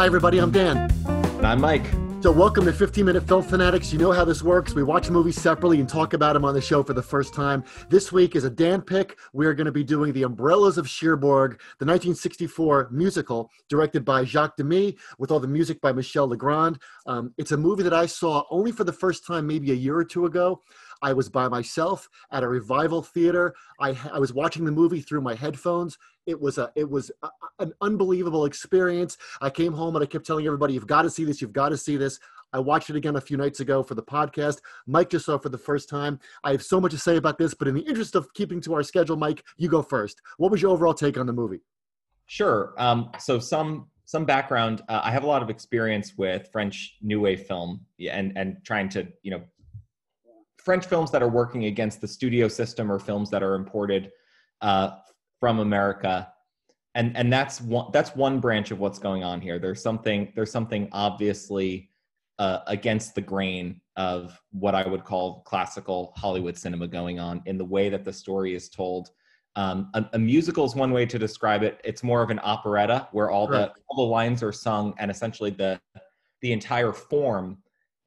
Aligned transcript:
Hi, 0.00 0.06
everybody. 0.06 0.38
I'm 0.38 0.50
Dan. 0.50 0.90
And 1.04 1.46
I'm 1.46 1.60
Mike. 1.60 1.84
So, 2.22 2.32
welcome 2.32 2.64
to 2.64 2.72
15 2.72 3.04
Minute 3.04 3.28
Film 3.28 3.42
Fanatics. 3.42 3.92
You 3.92 3.98
know 3.98 4.12
how 4.12 4.24
this 4.24 4.42
works. 4.42 4.74
We 4.74 4.82
watch 4.82 5.10
movies 5.10 5.38
separately 5.38 5.78
and 5.78 5.86
talk 5.86 6.14
about 6.14 6.32
them 6.32 6.42
on 6.42 6.54
the 6.54 6.60
show 6.62 6.82
for 6.82 6.94
the 6.94 7.02
first 7.02 7.34
time. 7.34 7.62
This 7.90 8.10
week 8.10 8.34
is 8.34 8.44
a 8.44 8.50
Dan 8.50 8.80
pick. 8.80 9.18
We 9.34 9.44
are 9.44 9.52
going 9.52 9.66
to 9.66 9.72
be 9.72 9.84
doing 9.84 10.14
The 10.14 10.22
Umbrellas 10.22 10.78
of 10.78 10.88
Cherbourg, 10.88 11.60
the 11.78 11.84
1964 11.84 12.88
musical 12.90 13.50
directed 13.68 14.02
by 14.06 14.24
Jacques 14.24 14.56
Demy 14.56 14.96
with 15.18 15.30
all 15.30 15.38
the 15.38 15.46
music 15.46 15.82
by 15.82 15.92
Michel 15.92 16.28
Legrand. 16.28 16.78
Um, 17.06 17.34
it's 17.36 17.52
a 17.52 17.56
movie 17.58 17.82
that 17.82 17.92
I 17.92 18.06
saw 18.06 18.44
only 18.50 18.72
for 18.72 18.84
the 18.84 18.94
first 18.94 19.26
time 19.26 19.46
maybe 19.46 19.70
a 19.70 19.74
year 19.74 19.96
or 19.96 20.04
two 20.04 20.24
ago. 20.24 20.62
I 21.02 21.12
was 21.12 21.28
by 21.28 21.48
myself 21.48 22.08
at 22.30 22.42
a 22.42 22.48
revival 22.48 23.02
theater. 23.02 23.54
I, 23.78 23.96
I 24.12 24.18
was 24.18 24.32
watching 24.32 24.64
the 24.64 24.72
movie 24.72 25.00
through 25.00 25.20
my 25.22 25.34
headphones. 25.34 25.98
It 26.26 26.40
was 26.40 26.58
a 26.58 26.70
it 26.76 26.88
was 26.88 27.10
a, 27.22 27.28
an 27.58 27.72
unbelievable 27.80 28.44
experience. 28.44 29.16
I 29.40 29.50
came 29.50 29.72
home 29.72 29.96
and 29.96 30.02
I 30.02 30.06
kept 30.06 30.26
telling 30.26 30.46
everybody, 30.46 30.74
"You've 30.74 30.86
got 30.86 31.02
to 31.02 31.10
see 31.10 31.24
this. 31.24 31.40
You've 31.40 31.52
got 31.52 31.70
to 31.70 31.76
see 31.76 31.96
this." 31.96 32.20
I 32.52 32.58
watched 32.58 32.90
it 32.90 32.96
again 32.96 33.16
a 33.16 33.20
few 33.20 33.36
nights 33.36 33.60
ago 33.60 33.82
for 33.82 33.94
the 33.94 34.02
podcast. 34.02 34.60
Mike 34.86 35.10
just 35.10 35.26
saw 35.26 35.34
it 35.34 35.42
for 35.42 35.50
the 35.50 35.58
first 35.58 35.88
time. 35.88 36.18
I 36.42 36.50
have 36.50 36.62
so 36.62 36.80
much 36.80 36.90
to 36.92 36.98
say 36.98 37.16
about 37.16 37.38
this, 37.38 37.54
but 37.54 37.68
in 37.68 37.74
the 37.74 37.82
interest 37.82 38.16
of 38.16 38.32
keeping 38.34 38.60
to 38.62 38.74
our 38.74 38.82
schedule, 38.82 39.16
Mike, 39.16 39.44
you 39.56 39.68
go 39.68 39.82
first. 39.82 40.20
What 40.36 40.50
was 40.50 40.60
your 40.60 40.72
overall 40.72 40.94
take 40.94 41.16
on 41.16 41.26
the 41.26 41.32
movie? 41.32 41.60
Sure. 42.26 42.74
Um, 42.76 43.10
so 43.18 43.38
some 43.38 43.86
some 44.04 44.24
background. 44.24 44.82
Uh, 44.88 45.00
I 45.04 45.12
have 45.12 45.22
a 45.22 45.26
lot 45.26 45.42
of 45.42 45.50
experience 45.50 46.14
with 46.16 46.48
French 46.52 46.96
New 47.00 47.20
Wave 47.20 47.42
film 47.42 47.80
and 48.10 48.36
and 48.36 48.56
trying 48.64 48.88
to 48.90 49.06
you 49.22 49.30
know 49.30 49.42
French 50.64 50.86
films 50.86 51.10
that 51.10 51.22
are 51.22 51.28
working 51.28 51.64
against 51.64 52.00
the 52.00 52.08
studio 52.08 52.48
system 52.48 52.90
or 52.90 52.98
films 52.98 53.30
that 53.30 53.42
are 53.42 53.54
imported 53.54 54.10
uh, 54.60 54.90
from 55.38 55.60
America, 55.60 56.32
and 56.94 57.16
and 57.16 57.32
that's 57.32 57.60
one 57.60 57.90
that's 57.92 58.14
one 58.14 58.40
branch 58.40 58.70
of 58.70 58.78
what's 58.78 58.98
going 58.98 59.24
on 59.24 59.40
here. 59.40 59.58
There's 59.58 59.82
something 59.82 60.32
there's 60.34 60.50
something 60.50 60.88
obviously 60.92 61.90
uh, 62.38 62.60
against 62.66 63.14
the 63.14 63.20
grain 63.20 63.80
of 63.96 64.38
what 64.50 64.74
I 64.74 64.86
would 64.86 65.04
call 65.04 65.40
classical 65.42 66.12
Hollywood 66.16 66.56
cinema 66.56 66.88
going 66.88 67.18
on 67.18 67.42
in 67.46 67.58
the 67.58 67.64
way 67.64 67.88
that 67.88 68.04
the 68.04 68.12
story 68.12 68.54
is 68.54 68.68
told. 68.68 69.10
Um, 69.56 69.90
a, 69.94 70.06
a, 70.12 70.18
musical 70.18 70.64
is 70.64 70.74
one 70.76 70.92
way 70.92 71.04
to 71.04 71.18
describe 71.18 71.62
it. 71.62 71.80
It's 71.84 72.02
more 72.04 72.22
of 72.22 72.30
an 72.30 72.40
operetta 72.42 73.08
where 73.12 73.30
all 73.30 73.46
the 73.46 73.72
all 73.88 74.06
the 74.06 74.10
lines 74.10 74.42
are 74.42 74.52
sung 74.52 74.94
and 74.98 75.10
essentially 75.10 75.50
the 75.50 75.80
the 76.40 76.52
entire 76.52 76.92
form 76.92 77.58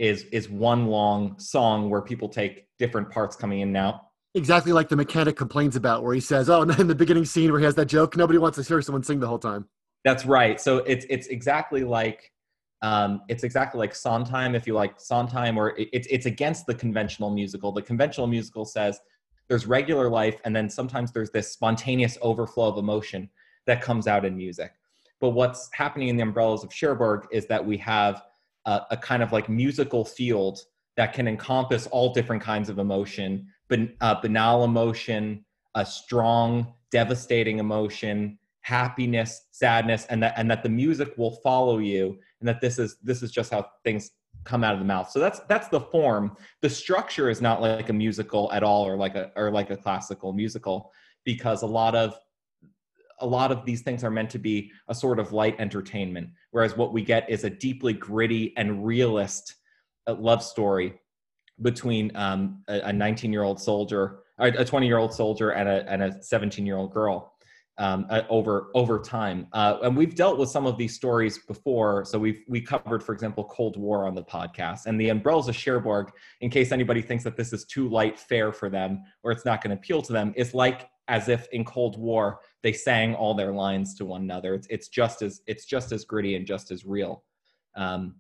is 0.04 0.24
is 0.32 0.50
one 0.50 0.88
long 0.88 1.38
song 1.40 1.90
where 1.90 2.02
people 2.02 2.28
take 2.28 2.68
different 2.78 3.10
parts 3.10 3.36
coming 3.36 3.62
in 3.62 3.72
now 3.72 4.02
exactly 4.36 4.74
like 4.74 4.90
the 4.90 4.96
mechanic 4.96 5.36
complains 5.38 5.76
about 5.76 6.04
where 6.04 6.14
he 6.14 6.20
says 6.20 6.50
oh 6.50 6.62
in 6.80 6.88
the 6.88 6.96
beginning 6.96 7.26
scene 7.26 7.52
where 7.52 7.60
he 7.60 7.66
has 7.66 7.76
that 7.76 7.86
joke 7.86 8.18
nobody 8.18 8.38
wants 8.38 8.58
to 8.58 8.64
hear 8.64 8.82
someone 8.82 9.04
sing 9.04 9.20
the 9.20 9.28
whole 9.28 9.40
time 9.40 9.66
that's 10.04 10.26
right 10.26 10.60
so 10.60 10.78
it's 10.80 11.06
it's 11.10 11.28
exactly 11.28 11.84
like 11.84 12.34
um, 12.84 13.22
it's 13.30 13.46
exactly 13.46 13.80
like 13.80 13.96
Sondheim, 13.96 14.56
if 14.56 14.68
you 14.68 14.74
like 14.74 15.00
Sondheim, 15.00 15.58
or 15.58 15.74
it's 15.78 16.06
it's 16.12 16.26
against 16.26 16.66
the 16.66 16.76
conventional 16.76 17.30
musical. 17.30 17.72
The 17.72 17.82
conventional 17.82 18.28
musical 18.28 18.66
says 18.66 19.00
there's 19.48 19.66
regular 19.66 20.10
life, 20.10 20.36
and 20.44 20.54
then 20.54 20.70
sometimes 20.70 21.14
there's 21.14 21.32
this 21.32 21.50
spontaneous 21.50 22.18
overflow 22.22 22.68
of 22.68 22.78
emotion 22.78 23.30
that 23.68 23.82
comes 23.82 24.06
out 24.06 24.26
in 24.26 24.36
music. 24.36 24.74
But 25.22 25.30
what's 25.30 25.70
happening 25.72 26.10
in 26.10 26.18
the 26.18 26.24
Umbrellas 26.24 26.66
of 26.66 26.74
Cherbourg 26.74 27.26
is 27.32 27.46
that 27.48 27.66
we 27.66 27.78
have 27.78 28.22
a, 28.66 28.82
a 28.92 28.98
kind 28.98 29.24
of 29.24 29.32
like 29.32 29.50
musical 29.50 30.06
field 30.06 30.60
that 30.96 31.14
can 31.14 31.28
encompass 31.28 31.88
all 31.88 32.14
different 32.14 32.42
kinds 32.42 32.70
of 32.70 32.80
emotion, 32.80 33.48
ban- 33.68 33.96
uh, 34.02 34.20
banal 34.22 34.64
emotion, 34.64 35.44
a 35.76 35.86
strong, 35.86 36.74
devastating 36.92 37.60
emotion, 37.60 38.38
happiness, 38.62 39.48
sadness, 39.52 40.06
and 40.10 40.22
that 40.24 40.34
and 40.38 40.50
that 40.50 40.64
the 40.64 40.70
music 40.70 41.14
will 41.18 41.32
follow 41.44 41.80
you, 41.80 42.18
and 42.40 42.48
that 42.48 42.62
this 42.62 42.80
is 42.80 42.98
this 43.04 43.24
is 43.24 43.32
just 43.32 43.52
how 43.52 43.66
things 43.84 44.12
come 44.44 44.64
out 44.64 44.74
of 44.74 44.80
the 44.80 44.86
mouth. 44.86 45.10
So 45.10 45.20
that's 45.20 45.40
that's 45.50 45.68
the 45.70 45.80
form. 45.80 46.38
The 46.62 46.70
structure 46.70 47.30
is 47.30 47.42
not 47.42 47.62
like 47.62 47.90
a 47.90 47.94
musical 47.94 48.52
at 48.52 48.64
all, 48.64 48.88
or 48.88 48.96
like 48.98 49.16
a 49.16 49.32
or 49.36 49.52
like 49.52 49.70
a 49.70 49.78
classical 49.78 50.34
musical, 50.34 50.92
because 51.24 51.64
a 51.64 51.68
lot 51.68 51.96
of 51.96 52.16
a 53.20 53.26
lot 53.26 53.52
of 53.52 53.66
these 53.66 53.82
things 53.82 54.04
are 54.04 54.12
meant 54.12 54.30
to 54.32 54.40
be 54.40 54.72
a 54.88 54.96
sort 54.96 55.20
of 55.20 55.34
light 55.34 55.56
entertainment, 55.60 56.30
whereas 56.52 56.78
what 56.78 56.94
we 56.94 57.04
get 57.04 57.30
is 57.30 57.44
a 57.44 57.50
deeply 57.50 57.94
gritty 57.94 58.54
and 58.58 58.86
realist 58.86 59.56
uh, 60.08 60.14
love 60.14 60.44
story 60.44 61.00
between 61.62 62.16
um, 62.16 62.64
a 62.68 62.92
19 62.92 63.32
year 63.32 63.44
old 63.44 63.60
soldier, 63.60 64.20
a 64.40 64.66
20 64.66 64.88
year 64.88 64.98
old 64.98 65.14
soldier, 65.14 65.52
and 65.52 65.70
a 65.70 65.90
and 65.92 66.04
a 66.04 66.24
17 66.24 66.66
year 66.66 66.78
old 66.78 66.94
girl. 66.94 67.33
Um, 67.80 68.06
uh, 68.12 68.22
over 68.30 68.68
over 68.76 69.00
time, 69.00 69.48
uh, 69.52 69.78
and 69.82 69.98
we've 69.98 70.14
dealt 70.14 70.38
with 70.38 70.50
some 70.50 70.68
of 70.68 70.78
these 70.78 70.94
stories 70.94 71.40
before. 71.40 72.06
So 72.06 72.20
we've 72.20 72.44
we 72.48 72.62
covered, 72.62 73.02
for 73.02 73.14
example, 73.14 73.46
Cold 73.46 73.78
War 73.78 74.06
on 74.06 74.14
the 74.14 74.24
podcast, 74.24 74.86
and 74.86 75.02
the 75.02 75.10
Umbrellas 75.10 75.48
of 75.48 75.56
Cherbourg. 75.56 76.12
In 76.42 76.52
case 76.52 76.72
anybody 76.72 77.02
thinks 77.02 77.24
that 77.24 77.36
this 77.36 77.52
is 77.52 77.66
too 77.66 77.90
light 77.90 78.20
fare 78.20 78.54
for 78.54 78.70
them 78.70 79.02
or 79.24 79.32
it's 79.32 79.44
not 79.44 79.64
going 79.64 79.76
to 79.76 79.82
appeal 79.82 80.04
to 80.04 80.14
them, 80.14 80.34
is 80.38 80.54
like 80.54 80.88
as 81.08 81.30
if 81.30 81.48
in 81.52 81.66
Cold 81.66 81.98
War 81.98 82.40
they 82.62 82.74
sang 82.74 83.16
all 83.16 83.34
their 83.34 83.54
lines 83.54 83.96
to 83.96 84.06
one 84.06 84.22
another. 84.22 84.54
It's 84.54 84.68
it's 84.70 84.88
just 84.88 85.22
as 85.22 85.42
it's 85.48 85.66
just 85.66 85.92
as 85.92 86.06
gritty 86.06 86.36
and 86.36 86.46
just 86.46 86.72
as 86.72 86.86
real. 86.86 87.24
Um, 87.76 88.16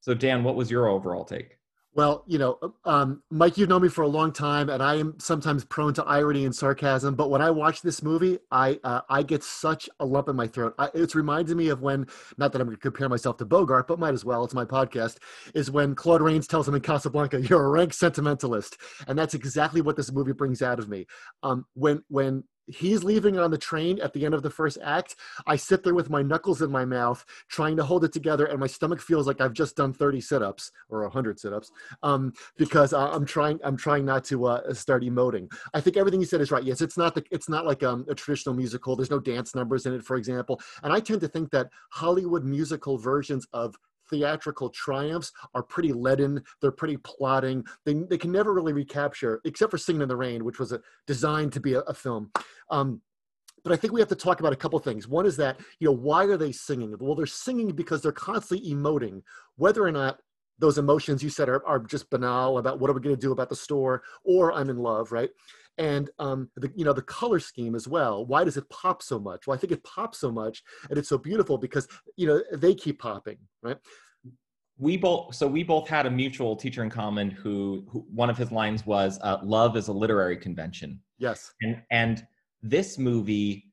so 0.00 0.14
Dan, 0.14 0.44
what 0.44 0.56
was 0.56 0.70
your 0.70 0.88
overall 0.88 1.24
take? 1.24 1.59
Well, 1.92 2.22
you 2.28 2.38
know, 2.38 2.56
um, 2.84 3.20
Mike, 3.30 3.58
you've 3.58 3.68
known 3.68 3.82
me 3.82 3.88
for 3.88 4.02
a 4.02 4.08
long 4.08 4.32
time, 4.32 4.70
and 4.70 4.80
I 4.80 4.94
am 4.94 5.18
sometimes 5.18 5.64
prone 5.64 5.92
to 5.94 6.04
irony 6.04 6.44
and 6.44 6.54
sarcasm. 6.54 7.16
But 7.16 7.30
when 7.30 7.42
I 7.42 7.50
watch 7.50 7.82
this 7.82 8.00
movie, 8.00 8.38
I 8.52 8.78
uh, 8.84 9.00
I 9.08 9.24
get 9.24 9.42
such 9.42 9.90
a 9.98 10.06
lump 10.06 10.28
in 10.28 10.36
my 10.36 10.46
throat. 10.46 10.74
I, 10.78 10.88
it 10.94 11.16
reminds 11.16 11.52
me 11.52 11.68
of 11.68 11.82
when, 11.82 12.06
not 12.38 12.52
that 12.52 12.60
I'm 12.60 12.68
going 12.68 12.76
to 12.76 12.80
compare 12.80 13.08
myself 13.08 13.38
to 13.38 13.44
Bogart, 13.44 13.88
but 13.88 13.98
might 13.98 14.14
as 14.14 14.24
well. 14.24 14.44
It's 14.44 14.54
my 14.54 14.64
podcast. 14.64 15.16
Is 15.52 15.68
when 15.68 15.96
Claude 15.96 16.22
Rains 16.22 16.46
tells 16.46 16.68
him 16.68 16.76
in 16.76 16.80
Casablanca, 16.80 17.40
"You're 17.40 17.66
a 17.66 17.70
rank 17.70 17.92
sentimentalist," 17.92 18.76
and 19.08 19.18
that's 19.18 19.34
exactly 19.34 19.80
what 19.80 19.96
this 19.96 20.12
movie 20.12 20.32
brings 20.32 20.62
out 20.62 20.78
of 20.78 20.88
me. 20.88 21.06
Um, 21.42 21.66
when 21.74 22.04
when 22.08 22.44
he's 22.66 23.04
leaving 23.04 23.38
on 23.38 23.50
the 23.50 23.58
train 23.58 24.00
at 24.00 24.12
the 24.12 24.24
end 24.24 24.34
of 24.34 24.42
the 24.42 24.50
first 24.50 24.78
act. 24.82 25.16
I 25.46 25.56
sit 25.56 25.82
there 25.82 25.94
with 25.94 26.10
my 26.10 26.22
knuckles 26.22 26.62
in 26.62 26.70
my 26.70 26.84
mouth 26.84 27.24
trying 27.48 27.76
to 27.76 27.84
hold 27.84 28.04
it 28.04 28.12
together 28.12 28.46
and 28.46 28.58
my 28.58 28.66
stomach 28.66 29.00
feels 29.00 29.26
like 29.26 29.40
i've 29.40 29.52
just 29.52 29.76
done 29.76 29.92
30 29.92 30.20
sit-ups 30.20 30.70
or 30.88 31.02
100 31.02 31.38
sit-ups 31.38 31.70
um, 32.02 32.32
because 32.56 32.92
i'm 32.92 33.24
trying 33.24 33.58
i'm 33.64 33.76
trying 33.76 34.04
not 34.04 34.24
to 34.24 34.46
uh, 34.46 34.72
start 34.74 35.02
emoting. 35.02 35.50
I 35.74 35.80
think 35.80 35.96
everything 35.96 36.20
you 36.20 36.26
said 36.26 36.40
is 36.40 36.50
right. 36.50 36.62
Yes 36.62 36.80
it's 36.80 36.96
not 36.96 37.14
the, 37.14 37.24
it's 37.30 37.48
not 37.48 37.66
like 37.66 37.82
um, 37.82 38.04
a 38.08 38.14
traditional 38.14 38.54
musical. 38.54 38.96
There's 38.96 39.10
no 39.10 39.20
dance 39.20 39.54
numbers 39.54 39.86
in 39.86 39.94
it 39.94 40.04
for 40.04 40.16
example. 40.16 40.60
And 40.82 40.92
i 40.92 41.00
tend 41.00 41.20
to 41.22 41.28
think 41.28 41.50
that 41.50 41.68
hollywood 41.90 42.44
musical 42.44 42.98
versions 42.98 43.46
of 43.52 43.76
theatrical 44.10 44.68
triumphs 44.70 45.32
are 45.54 45.62
pretty 45.62 45.92
leaden. 45.92 46.42
They're 46.60 46.70
pretty 46.72 46.98
plotting. 46.98 47.64
They, 47.84 47.94
they 47.94 48.18
can 48.18 48.32
never 48.32 48.52
really 48.52 48.72
recapture, 48.72 49.40
except 49.44 49.70
for 49.70 49.78
Singing 49.78 50.02
in 50.02 50.08
the 50.08 50.16
Rain, 50.16 50.44
which 50.44 50.58
was 50.58 50.72
a, 50.72 50.80
designed 51.06 51.52
to 51.52 51.60
be 51.60 51.74
a, 51.74 51.80
a 51.80 51.94
film. 51.94 52.30
Um, 52.70 53.00
but 53.62 53.72
I 53.72 53.76
think 53.76 53.92
we 53.92 54.00
have 54.00 54.08
to 54.08 54.14
talk 54.14 54.40
about 54.40 54.52
a 54.52 54.56
couple 54.56 54.78
things. 54.78 55.06
One 55.06 55.26
is 55.26 55.36
that, 55.36 55.60
you 55.78 55.86
know, 55.86 55.92
why 55.92 56.24
are 56.24 56.36
they 56.36 56.52
singing? 56.52 56.94
Well, 56.98 57.14
they're 57.14 57.26
singing 57.26 57.68
because 57.68 58.02
they're 58.02 58.12
constantly 58.12 58.72
emoting, 58.72 59.22
whether 59.56 59.84
or 59.84 59.92
not 59.92 60.18
those 60.60 60.78
emotions 60.78 61.22
you 61.22 61.30
said 61.30 61.48
are, 61.48 61.66
are 61.66 61.78
just 61.78 62.10
banal 62.10 62.58
about 62.58 62.78
what 62.78 62.90
are 62.90 62.94
we 62.94 63.00
going 63.00 63.14
to 63.14 63.20
do 63.20 63.32
about 63.32 63.48
the 63.48 63.56
store 63.56 64.02
or 64.24 64.52
I'm 64.52 64.70
in 64.70 64.78
love, 64.78 65.10
right? 65.10 65.30
and 65.80 66.10
um, 66.18 66.50
the 66.56 66.70
you 66.76 66.84
know 66.84 66.92
the 66.92 67.02
color 67.02 67.40
scheme 67.40 67.74
as 67.74 67.88
well. 67.88 68.24
Why 68.26 68.44
does 68.44 68.56
it 68.56 68.68
pop 68.68 69.02
so 69.02 69.18
much? 69.18 69.46
Well, 69.46 69.56
I 69.56 69.58
think 69.58 69.72
it 69.72 69.82
pops 69.82 70.18
so 70.18 70.30
much 70.30 70.62
and 70.88 70.98
it's 70.98 71.08
so 71.08 71.18
beautiful 71.18 71.58
because 71.58 71.88
you 72.16 72.26
know 72.26 72.42
they 72.52 72.74
keep 72.74 73.00
popping, 73.00 73.38
right? 73.62 73.78
We 74.78 74.96
both 74.96 75.34
so 75.34 75.46
we 75.46 75.64
both 75.64 75.88
had 75.88 76.06
a 76.06 76.10
mutual 76.10 76.54
teacher 76.54 76.82
in 76.84 76.90
common 76.90 77.30
who, 77.30 77.84
who 77.90 78.06
one 78.14 78.30
of 78.30 78.36
his 78.36 78.52
lines 78.52 78.84
was 78.84 79.18
uh, 79.22 79.38
"Love 79.42 79.76
is 79.76 79.88
a 79.88 79.92
literary 79.92 80.36
convention." 80.36 81.00
Yes, 81.18 81.52
and 81.62 81.82
and 81.90 82.26
this 82.62 82.98
movie 82.98 83.66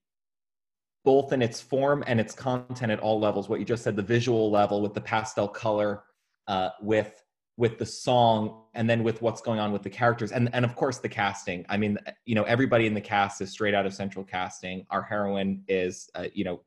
both 1.03 1.31
in 1.31 1.41
its 1.41 1.61
form 1.61 2.03
and 2.07 2.19
its 2.19 2.33
content 2.33 2.91
at 2.91 2.99
all 2.99 3.19
levels 3.19 3.47
what 3.47 3.59
you 3.59 3.65
just 3.65 3.81
said 3.81 3.95
the 3.95 4.01
visual 4.01 4.51
level 4.51 4.81
with 4.81 4.93
the 4.93 4.99
pastel 4.99 5.47
color 5.47 6.03
uh, 6.47 6.69
with 6.81 7.23
with 7.57 7.79
the 7.79 7.85
song 7.85 8.65
and 8.75 8.87
then 8.87 9.03
with 9.03 9.19
what's 9.23 9.41
going 9.41 9.59
on 9.59 9.71
with 9.71 9.81
the 9.81 9.89
characters 9.89 10.31
and 10.31 10.49
and 10.53 10.63
of 10.63 10.75
course 10.75 10.99
the 10.99 11.09
casting. 11.09 11.65
I 11.69 11.77
mean 11.77 11.97
you 12.25 12.35
know 12.35 12.43
everybody 12.43 12.85
in 12.85 12.93
the 12.93 13.01
cast 13.01 13.41
is 13.41 13.51
straight 13.51 13.73
out 13.73 13.85
of 13.85 13.93
central 13.93 14.23
casting. 14.23 14.85
Our 14.89 15.01
heroine 15.01 15.63
is 15.67 16.09
uh, 16.15 16.27
you 16.33 16.43
know 16.43 16.61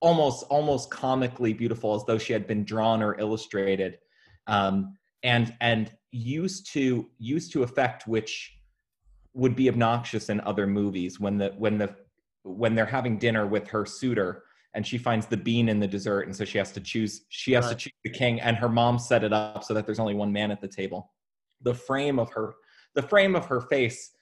almost 0.00 0.44
almost 0.48 0.90
comically 0.90 1.52
beautiful 1.52 1.94
as 1.94 2.04
though 2.06 2.18
she 2.18 2.32
had 2.32 2.46
been 2.46 2.64
drawn 2.64 3.02
or 3.02 3.18
illustrated 3.20 3.98
um, 4.46 4.96
and 5.22 5.54
and 5.60 5.92
used 6.10 6.72
to 6.72 7.06
used 7.18 7.52
to 7.52 7.62
effect 7.62 8.06
which 8.06 8.56
would 9.34 9.54
be 9.54 9.68
obnoxious 9.68 10.28
in 10.28 10.40
other 10.40 10.66
movies 10.66 11.20
when 11.20 11.38
the 11.38 11.54
when 11.58 11.78
the 11.78 11.94
when 12.42 12.74
they're 12.74 12.86
having 12.86 13.18
dinner 13.18 13.46
with 13.46 13.68
her 13.68 13.84
suitor 13.84 14.44
and 14.74 14.86
she 14.86 14.98
finds 14.98 15.26
the 15.26 15.36
bean 15.36 15.68
in 15.68 15.80
the 15.80 15.86
dessert 15.86 16.22
and 16.22 16.34
so 16.34 16.44
she 16.44 16.58
has 16.58 16.72
to 16.72 16.80
choose 16.80 17.22
she 17.28 17.52
has 17.52 17.66
right. 17.66 17.70
to 17.70 17.76
choose 17.76 17.98
the 18.04 18.10
king 18.10 18.40
and 18.40 18.56
her 18.56 18.68
mom 18.68 18.98
set 18.98 19.24
it 19.24 19.32
up 19.32 19.64
so 19.64 19.74
that 19.74 19.86
there's 19.86 19.98
only 19.98 20.14
one 20.14 20.32
man 20.32 20.50
at 20.50 20.60
the 20.60 20.68
table 20.68 21.12
the 21.62 21.74
frame 21.74 22.18
of 22.18 22.30
her 22.30 22.54
the 22.94 23.02
frame 23.02 23.34
of 23.34 23.46
her 23.46 23.60
face 23.60 24.12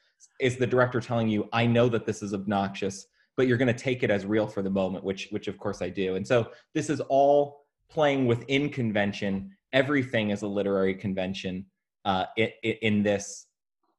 is 0.40 0.56
the 0.56 0.66
director 0.66 1.00
telling 1.00 1.28
you 1.28 1.48
i 1.52 1.66
know 1.66 1.88
that 1.88 2.06
this 2.06 2.22
is 2.22 2.34
obnoxious 2.34 3.06
but 3.38 3.46
you're 3.46 3.56
going 3.56 3.72
to 3.72 3.84
take 3.84 4.02
it 4.02 4.10
as 4.10 4.26
real 4.26 4.48
for 4.48 4.62
the 4.62 4.68
moment, 4.68 5.04
which 5.04 5.28
which 5.30 5.46
of 5.46 5.56
course 5.56 5.80
I 5.80 5.88
do. 5.88 6.16
And 6.16 6.26
so 6.26 6.50
this 6.74 6.90
is 6.90 7.00
all 7.02 7.60
playing 7.88 8.26
within 8.26 8.68
convention. 8.68 9.56
Everything 9.72 10.30
is 10.30 10.42
a 10.42 10.48
literary 10.48 10.94
convention 10.94 11.64
uh, 12.04 12.26
in, 12.36 12.50
in 12.62 13.02
this 13.04 13.46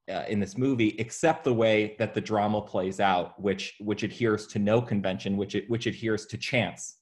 uh, 0.10 0.24
in 0.28 0.40
this 0.40 0.58
movie, 0.58 0.96
except 1.00 1.44
the 1.44 1.54
way 1.54 1.96
that 2.00 2.14
the 2.14 2.22
drama 2.22 2.62
plays 2.62 3.00
out, 3.00 3.40
which 3.40 3.76
which 3.80 4.04
adheres 4.04 4.48
to 4.48 4.60
no 4.60 4.82
convention, 4.82 5.38
which 5.38 5.56
it, 5.56 5.70
which 5.70 5.86
adheres 5.86 6.26
to 6.28 6.38
chance. 6.38 6.99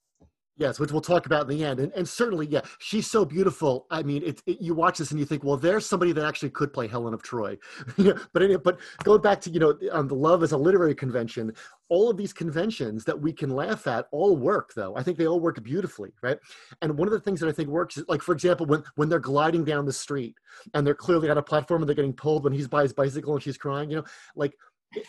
Yes, 0.57 0.80
which 0.80 0.92
we'll 0.92 1.01
talk 1.01 1.27
about 1.27 1.44
in 1.44 1.56
the 1.56 1.63
end, 1.63 1.80
and, 1.80 1.94
and 1.94 2.09
certainly, 2.09 2.48
yeah, 2.48 2.62
she's 2.80 3.06
so 3.06 3.24
beautiful. 3.24 3.86
I 3.92 4.01
mean, 4.01 4.24
it, 4.24 4.42
it, 4.48 4.59
you 4.59 4.74
watch 4.74 4.98
this 4.98 5.12
and 5.12 5.19
you 5.19 5.25
think, 5.25 5.44
well, 5.44 5.56
there's 5.56 5.86
somebody 5.86 6.13
that 6.13 6.25
actually 6.25 6.50
could 6.50 6.74
play 6.74 6.88
Helen 6.88 7.13
of 7.13 7.21
Troy. 7.21 7.57
but 7.98 8.42
anyway, 8.42 8.59
but 8.63 8.80
going 9.04 9.21
back 9.21 9.39
to 9.42 9.51
you 9.51 9.59
know, 9.59 9.77
um, 9.92 10.07
the 10.07 10.15
love 10.15 10.42
as 10.42 10.54
a 10.54 10.57
literary 10.57 10.95
convention, 10.95 11.54
all 11.89 12.09
of 12.09 12.18
these 12.18 12.33
conventions 12.33 13.06
that 13.06 13.19
we 13.19 13.31
can 13.31 13.51
laugh 13.51 13.88
at 13.88 14.07
all 14.12 14.36
work 14.36 14.74
though. 14.74 14.95
I 14.95 15.04
think 15.04 15.18
they 15.18 15.27
all 15.27 15.39
work 15.39 15.62
beautifully, 15.63 16.12
right? 16.21 16.38
And 16.81 16.98
one 16.98 17.07
of 17.07 17.12
the 17.12 17.19
things 17.19 17.39
that 17.39 17.48
I 17.48 17.51
think 17.51 17.69
works 17.69 17.98
is 17.98 18.06
like, 18.07 18.21
for 18.21 18.33
example, 18.33 18.65
when 18.65 18.83
when 18.95 19.09
they're 19.09 19.19
gliding 19.19 19.63
down 19.63 19.86
the 19.86 19.94
street 19.94 20.36
and 20.74 20.86
they're 20.86 20.95
clearly 20.95 21.30
on 21.30 21.38
a 21.38 21.44
platform 21.44 21.81
and 21.81 21.89
they're 21.89 21.95
getting 21.95 22.13
pulled 22.13 22.44
when 22.44 22.54
he's 22.54 22.68
by 22.68 22.83
his 22.83 22.94
bicycle 22.94 23.33
and 23.33 23.44
she's 23.44 23.57
crying, 23.57 23.89
you 23.89 23.98
know, 23.98 24.06
like 24.36 24.54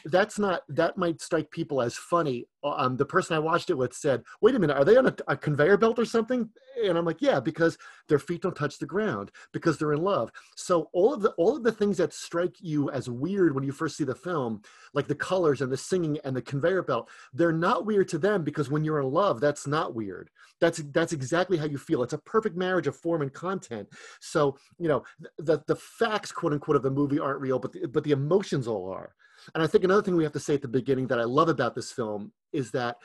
that's 0.07 0.39
not 0.39 0.63
that 0.69 0.97
might 0.97 1.21
strike 1.21 1.51
people 1.51 1.81
as 1.81 1.97
funny. 1.97 2.47
Um, 2.65 2.97
the 2.97 3.07
person 3.07 3.37
i 3.37 3.39
watched 3.39 3.71
it 3.71 3.79
with 3.79 3.95
said 3.95 4.25
wait 4.41 4.57
a 4.57 4.59
minute 4.59 4.77
are 4.77 4.85
they 4.85 4.97
on 4.97 5.07
a, 5.07 5.15
a, 5.29 5.37
conveyor 5.37 5.77
belt 5.77 5.99
or 5.99 6.05
something? 6.05 6.49
And 6.85 6.99
i'm 6.99 7.05
like 7.05 7.23
yeah 7.23 7.39
because 7.39 7.79
their 8.09 8.19
feet 8.19 8.43
don't 8.43 8.57
touch 8.57 8.79
the 8.79 8.87
ground 8.87 9.31
because 9.53 9.79
they're 9.79 9.93
in 9.93 10.03
love. 10.03 10.33
So 10.57 10.91
all 10.93 11.15
of 11.15 11.23
the 11.23 11.31
all 11.33 11.57
of 11.57 11.63
the 11.63 11.73
things 11.73 11.99
that 11.99 12.13
strike 12.13 12.57
you 12.61 12.91
as 12.91 13.09
weird 13.09 13.55
when 13.55 13.65
you 13.65 13.73
first 13.73 13.97
see 13.97 14.05
the 14.05 14.15
film 14.15 14.63
like 14.93 15.07
the 15.07 15.15
colors 15.15 15.61
and 15.61 15.71
the 15.71 15.77
singing 15.77 16.19
and 16.25 16.35
the 16.35 16.43
conveyor 16.43 16.83
belt 16.83 17.09
they're 17.33 17.53
not 17.53 17.87
weird 17.87 18.09
to 18.09 18.19
them 18.19 18.43
because 18.43 18.71
when 18.71 18.85
you're 18.85 19.01
in 19.01 19.11
love 19.11 19.41
that's 19.41 19.67
not 19.67 19.95
weird. 19.95 20.31
That's 20.61 20.79
that's 20.93 21.13
exactly 21.13 21.57
how 21.57 21.67
you 21.67 21.79
feel. 21.79 22.03
It's 22.03 22.13
a 22.13 22.19
perfect 22.19 22.57
marriage 22.57 22.89
of 22.89 22.97
form 22.97 23.23
and 23.23 23.33
content. 23.33 23.89
So 24.21 24.59
you 24.79 24.89
know 24.89 25.05
the 25.39 25.63
the 25.69 25.77
facts 25.77 26.33
quote 26.33 26.53
unquote 26.53 26.77
of 26.77 26.83
the 26.83 26.91
movie 26.91 27.21
aren't 27.21 27.41
real 27.41 27.59
but 27.59 27.73
the, 27.73 27.87
but 27.87 28.03
the 28.05 28.13
emotions 28.13 28.67
all 28.67 28.91
are 28.91 29.15
and 29.55 29.63
I 29.63 29.67
think 29.67 29.85
another 29.85 30.03
thing 30.03 30.17
we 30.17 30.25
have 30.25 30.33
to 30.33 30.41
say 30.41 30.55
at 30.55 30.63
the 30.63 30.69
beginning 30.69 31.07
that 31.09 31.19
I 31.19 31.25
love 31.25 31.49
about 31.49 31.75
this 31.75 31.93
film 31.93 32.33
is 32.53 32.71
that 32.73 32.97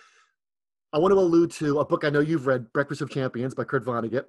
I 0.93 0.99
want 0.99 1.11
to 1.11 1.17
allude 1.17 1.49
to 1.53 1.79
a 1.79 1.85
book 1.85 2.03
I 2.03 2.09
know 2.11 2.19
you've 2.19 2.45
read, 2.45 2.71
Breakfast 2.71 3.01
of 3.01 3.09
Champions 3.09 3.55
by 3.55 3.63
Kurt 3.63 3.83
Vonnegut. 3.83 4.25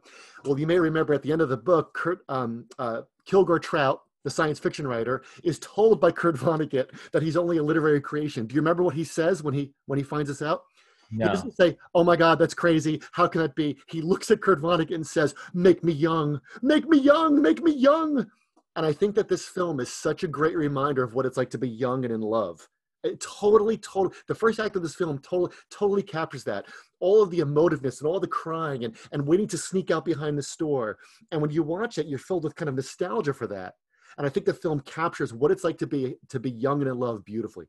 Well, 0.46 0.58
you 0.58 0.66
may 0.66 0.78
remember 0.78 1.12
at 1.12 1.22
the 1.22 1.30
end 1.30 1.42
of 1.42 1.50
the 1.50 1.58
book, 1.58 1.92
Kurt 1.92 2.20
um, 2.30 2.66
uh, 2.78 3.02
Kilgore 3.26 3.58
Trout, 3.58 4.00
the 4.24 4.30
science 4.30 4.58
fiction 4.58 4.86
writer, 4.86 5.24
is 5.44 5.58
told 5.58 6.00
by 6.00 6.10
Kurt 6.10 6.36
Vonnegut 6.36 6.88
that 7.12 7.22
he's 7.22 7.36
only 7.36 7.58
a 7.58 7.62
literary 7.62 8.00
creation. 8.00 8.46
Do 8.46 8.54
you 8.54 8.62
remember 8.62 8.82
what 8.82 8.94
he 8.94 9.04
says 9.04 9.42
when 9.42 9.52
he 9.52 9.72
when 9.86 9.98
he 9.98 10.02
finds 10.02 10.28
this 10.28 10.40
out? 10.40 10.62
No. 11.10 11.26
He 11.26 11.32
doesn't 11.32 11.54
say, 11.54 11.76
"Oh 11.94 12.02
my 12.02 12.16
God, 12.16 12.38
that's 12.38 12.54
crazy. 12.54 13.02
How 13.12 13.26
can 13.26 13.42
that 13.42 13.54
be?" 13.54 13.76
He 13.88 14.00
looks 14.00 14.30
at 14.30 14.40
Kurt 14.40 14.62
Vonnegut 14.62 14.94
and 14.94 15.06
says, 15.06 15.34
"Make 15.52 15.84
me 15.84 15.92
young. 15.92 16.40
Make 16.62 16.88
me 16.88 16.98
young. 16.98 17.42
Make 17.42 17.62
me 17.62 17.72
young." 17.72 18.26
And 18.76 18.84
I 18.84 18.92
think 18.92 19.14
that 19.14 19.28
this 19.28 19.46
film 19.46 19.80
is 19.80 19.92
such 19.92 20.24
a 20.24 20.28
great 20.28 20.56
reminder 20.56 21.02
of 21.02 21.14
what 21.14 21.26
it's 21.26 21.36
like 21.36 21.50
to 21.50 21.58
be 21.58 21.68
young 21.68 22.04
and 22.04 22.12
in 22.12 22.20
love. 22.20 22.68
It 23.04 23.20
totally, 23.20 23.76
totally, 23.76 24.16
the 24.28 24.34
first 24.34 24.58
act 24.58 24.76
of 24.76 24.82
this 24.82 24.94
film 24.94 25.18
totally, 25.18 25.52
totally 25.70 26.02
captures 26.02 26.42
that. 26.44 26.64
All 27.00 27.22
of 27.22 27.30
the 27.30 27.40
emotiveness 27.40 28.00
and 28.00 28.08
all 28.08 28.18
the 28.18 28.26
crying 28.26 28.84
and, 28.84 28.96
and 29.12 29.26
waiting 29.26 29.46
to 29.48 29.58
sneak 29.58 29.90
out 29.90 30.06
behind 30.06 30.38
the 30.38 30.42
store. 30.42 30.96
And 31.30 31.42
when 31.42 31.50
you 31.50 31.62
watch 31.62 31.98
it, 31.98 32.06
you're 32.06 32.18
filled 32.18 32.44
with 32.44 32.56
kind 32.56 32.68
of 32.68 32.74
nostalgia 32.74 33.34
for 33.34 33.46
that. 33.48 33.74
And 34.16 34.26
I 34.26 34.30
think 34.30 34.46
the 34.46 34.54
film 34.54 34.80
captures 34.80 35.34
what 35.34 35.50
it's 35.50 35.64
like 35.64 35.76
to 35.78 35.86
be 35.86 36.16
to 36.30 36.40
be 36.40 36.50
young 36.50 36.80
and 36.80 36.90
in 36.90 36.98
love 36.98 37.24
beautifully. 37.24 37.66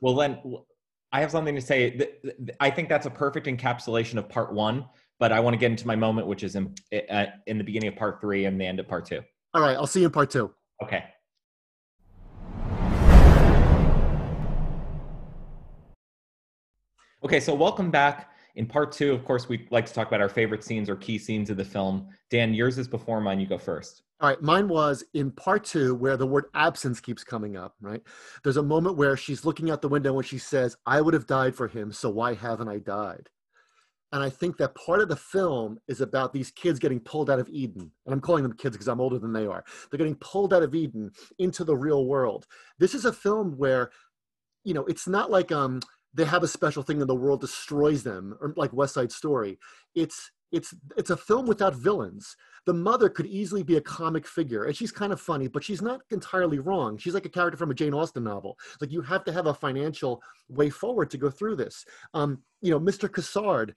Well, 0.00 0.14
then 0.14 0.38
I 1.10 1.20
have 1.20 1.30
something 1.30 1.54
to 1.54 1.60
say. 1.60 2.12
I 2.60 2.70
think 2.70 2.88
that's 2.88 3.06
a 3.06 3.10
perfect 3.10 3.46
encapsulation 3.46 4.18
of 4.18 4.28
part 4.28 4.52
one. 4.52 4.86
But 5.18 5.32
I 5.32 5.40
want 5.40 5.54
to 5.54 5.58
get 5.58 5.70
into 5.70 5.86
my 5.86 5.96
moment, 5.96 6.26
which 6.26 6.42
is 6.42 6.56
in, 6.56 6.74
uh, 7.10 7.26
in 7.46 7.56
the 7.56 7.64
beginning 7.64 7.88
of 7.88 7.96
part 7.96 8.20
three 8.20 8.44
and 8.44 8.60
the 8.60 8.66
end 8.66 8.78
of 8.78 8.86
part 8.86 9.06
two. 9.06 9.22
All 9.56 9.62
right, 9.62 9.74
I'll 9.74 9.86
see 9.86 10.00
you 10.00 10.06
in 10.06 10.12
part 10.12 10.28
two. 10.28 10.52
Okay. 10.82 11.02
Okay, 17.24 17.40
so 17.40 17.54
welcome 17.54 17.90
back. 17.90 18.32
In 18.56 18.66
part 18.66 18.92
two, 18.92 19.14
of 19.14 19.24
course, 19.24 19.48
we 19.48 19.66
like 19.70 19.86
to 19.86 19.94
talk 19.94 20.08
about 20.08 20.20
our 20.20 20.28
favorite 20.28 20.62
scenes 20.62 20.90
or 20.90 20.96
key 20.96 21.16
scenes 21.16 21.48
of 21.48 21.56
the 21.56 21.64
film. 21.64 22.06
Dan, 22.28 22.52
yours 22.52 22.76
is 22.76 22.86
before 22.86 23.18
mine. 23.22 23.40
You 23.40 23.46
go 23.46 23.56
first. 23.56 24.02
All 24.20 24.28
right, 24.28 24.42
mine 24.42 24.68
was 24.68 25.02
in 25.14 25.30
part 25.30 25.64
two 25.64 25.94
where 25.94 26.18
the 26.18 26.26
word 26.26 26.44
absence 26.52 27.00
keeps 27.00 27.24
coming 27.24 27.56
up, 27.56 27.76
right? 27.80 28.02
There's 28.44 28.58
a 28.58 28.62
moment 28.62 28.98
where 28.98 29.16
she's 29.16 29.46
looking 29.46 29.70
out 29.70 29.80
the 29.80 29.88
window 29.88 30.18
and 30.18 30.26
she 30.26 30.36
says, 30.36 30.76
I 30.84 31.00
would 31.00 31.14
have 31.14 31.26
died 31.26 31.54
for 31.54 31.66
him, 31.66 31.92
so 31.92 32.10
why 32.10 32.34
haven't 32.34 32.68
I 32.68 32.76
died? 32.76 33.30
And 34.12 34.22
I 34.22 34.30
think 34.30 34.56
that 34.58 34.74
part 34.74 35.00
of 35.00 35.08
the 35.08 35.16
film 35.16 35.78
is 35.88 36.00
about 36.00 36.32
these 36.32 36.50
kids 36.50 36.78
getting 36.78 37.00
pulled 37.00 37.28
out 37.28 37.40
of 37.40 37.48
Eden. 37.48 37.90
And 38.04 38.12
I'm 38.12 38.20
calling 38.20 38.44
them 38.44 38.52
kids 38.52 38.76
because 38.76 38.88
I'm 38.88 39.00
older 39.00 39.18
than 39.18 39.32
they 39.32 39.46
are. 39.46 39.64
They're 39.90 39.98
getting 39.98 40.16
pulled 40.16 40.54
out 40.54 40.62
of 40.62 40.74
Eden 40.74 41.10
into 41.38 41.64
the 41.64 41.76
real 41.76 42.06
world. 42.06 42.46
This 42.78 42.94
is 42.94 43.04
a 43.04 43.12
film 43.12 43.56
where, 43.56 43.90
you 44.64 44.74
know, 44.74 44.84
it's 44.84 45.08
not 45.08 45.30
like 45.30 45.50
um, 45.50 45.80
they 46.14 46.24
have 46.24 46.42
a 46.42 46.48
special 46.48 46.82
thing 46.82 47.00
and 47.00 47.10
the 47.10 47.14
world 47.14 47.40
destroys 47.40 48.04
them, 48.04 48.36
or 48.40 48.54
like 48.56 48.72
West 48.72 48.94
Side 48.94 49.12
Story. 49.12 49.58
It's 49.94 50.30
it's 50.56 50.74
it's 50.96 51.10
a 51.10 51.16
film 51.16 51.46
without 51.46 51.74
villains. 51.74 52.36
The 52.64 52.74
mother 52.74 53.08
could 53.08 53.26
easily 53.26 53.62
be 53.62 53.76
a 53.76 53.80
comic 53.80 54.26
figure, 54.26 54.64
and 54.64 54.76
she's 54.76 54.90
kind 54.90 55.12
of 55.12 55.20
funny, 55.20 55.46
but 55.46 55.62
she's 55.62 55.82
not 55.82 56.00
entirely 56.10 56.58
wrong. 56.58 56.98
She's 56.98 57.14
like 57.14 57.26
a 57.26 57.30
character 57.30 57.56
from 57.56 57.70
a 57.70 57.74
Jane 57.74 57.94
Austen 57.94 58.24
novel. 58.24 58.58
Like 58.80 58.90
you 58.90 59.02
have 59.02 59.24
to 59.24 59.32
have 59.32 59.46
a 59.46 59.54
financial 59.54 60.22
way 60.48 60.70
forward 60.70 61.10
to 61.10 61.18
go 61.18 61.30
through 61.30 61.56
this. 61.56 61.84
Um, 62.14 62.42
you 62.62 62.70
know, 62.70 62.80
Mr. 62.80 63.08
Cassard, 63.08 63.74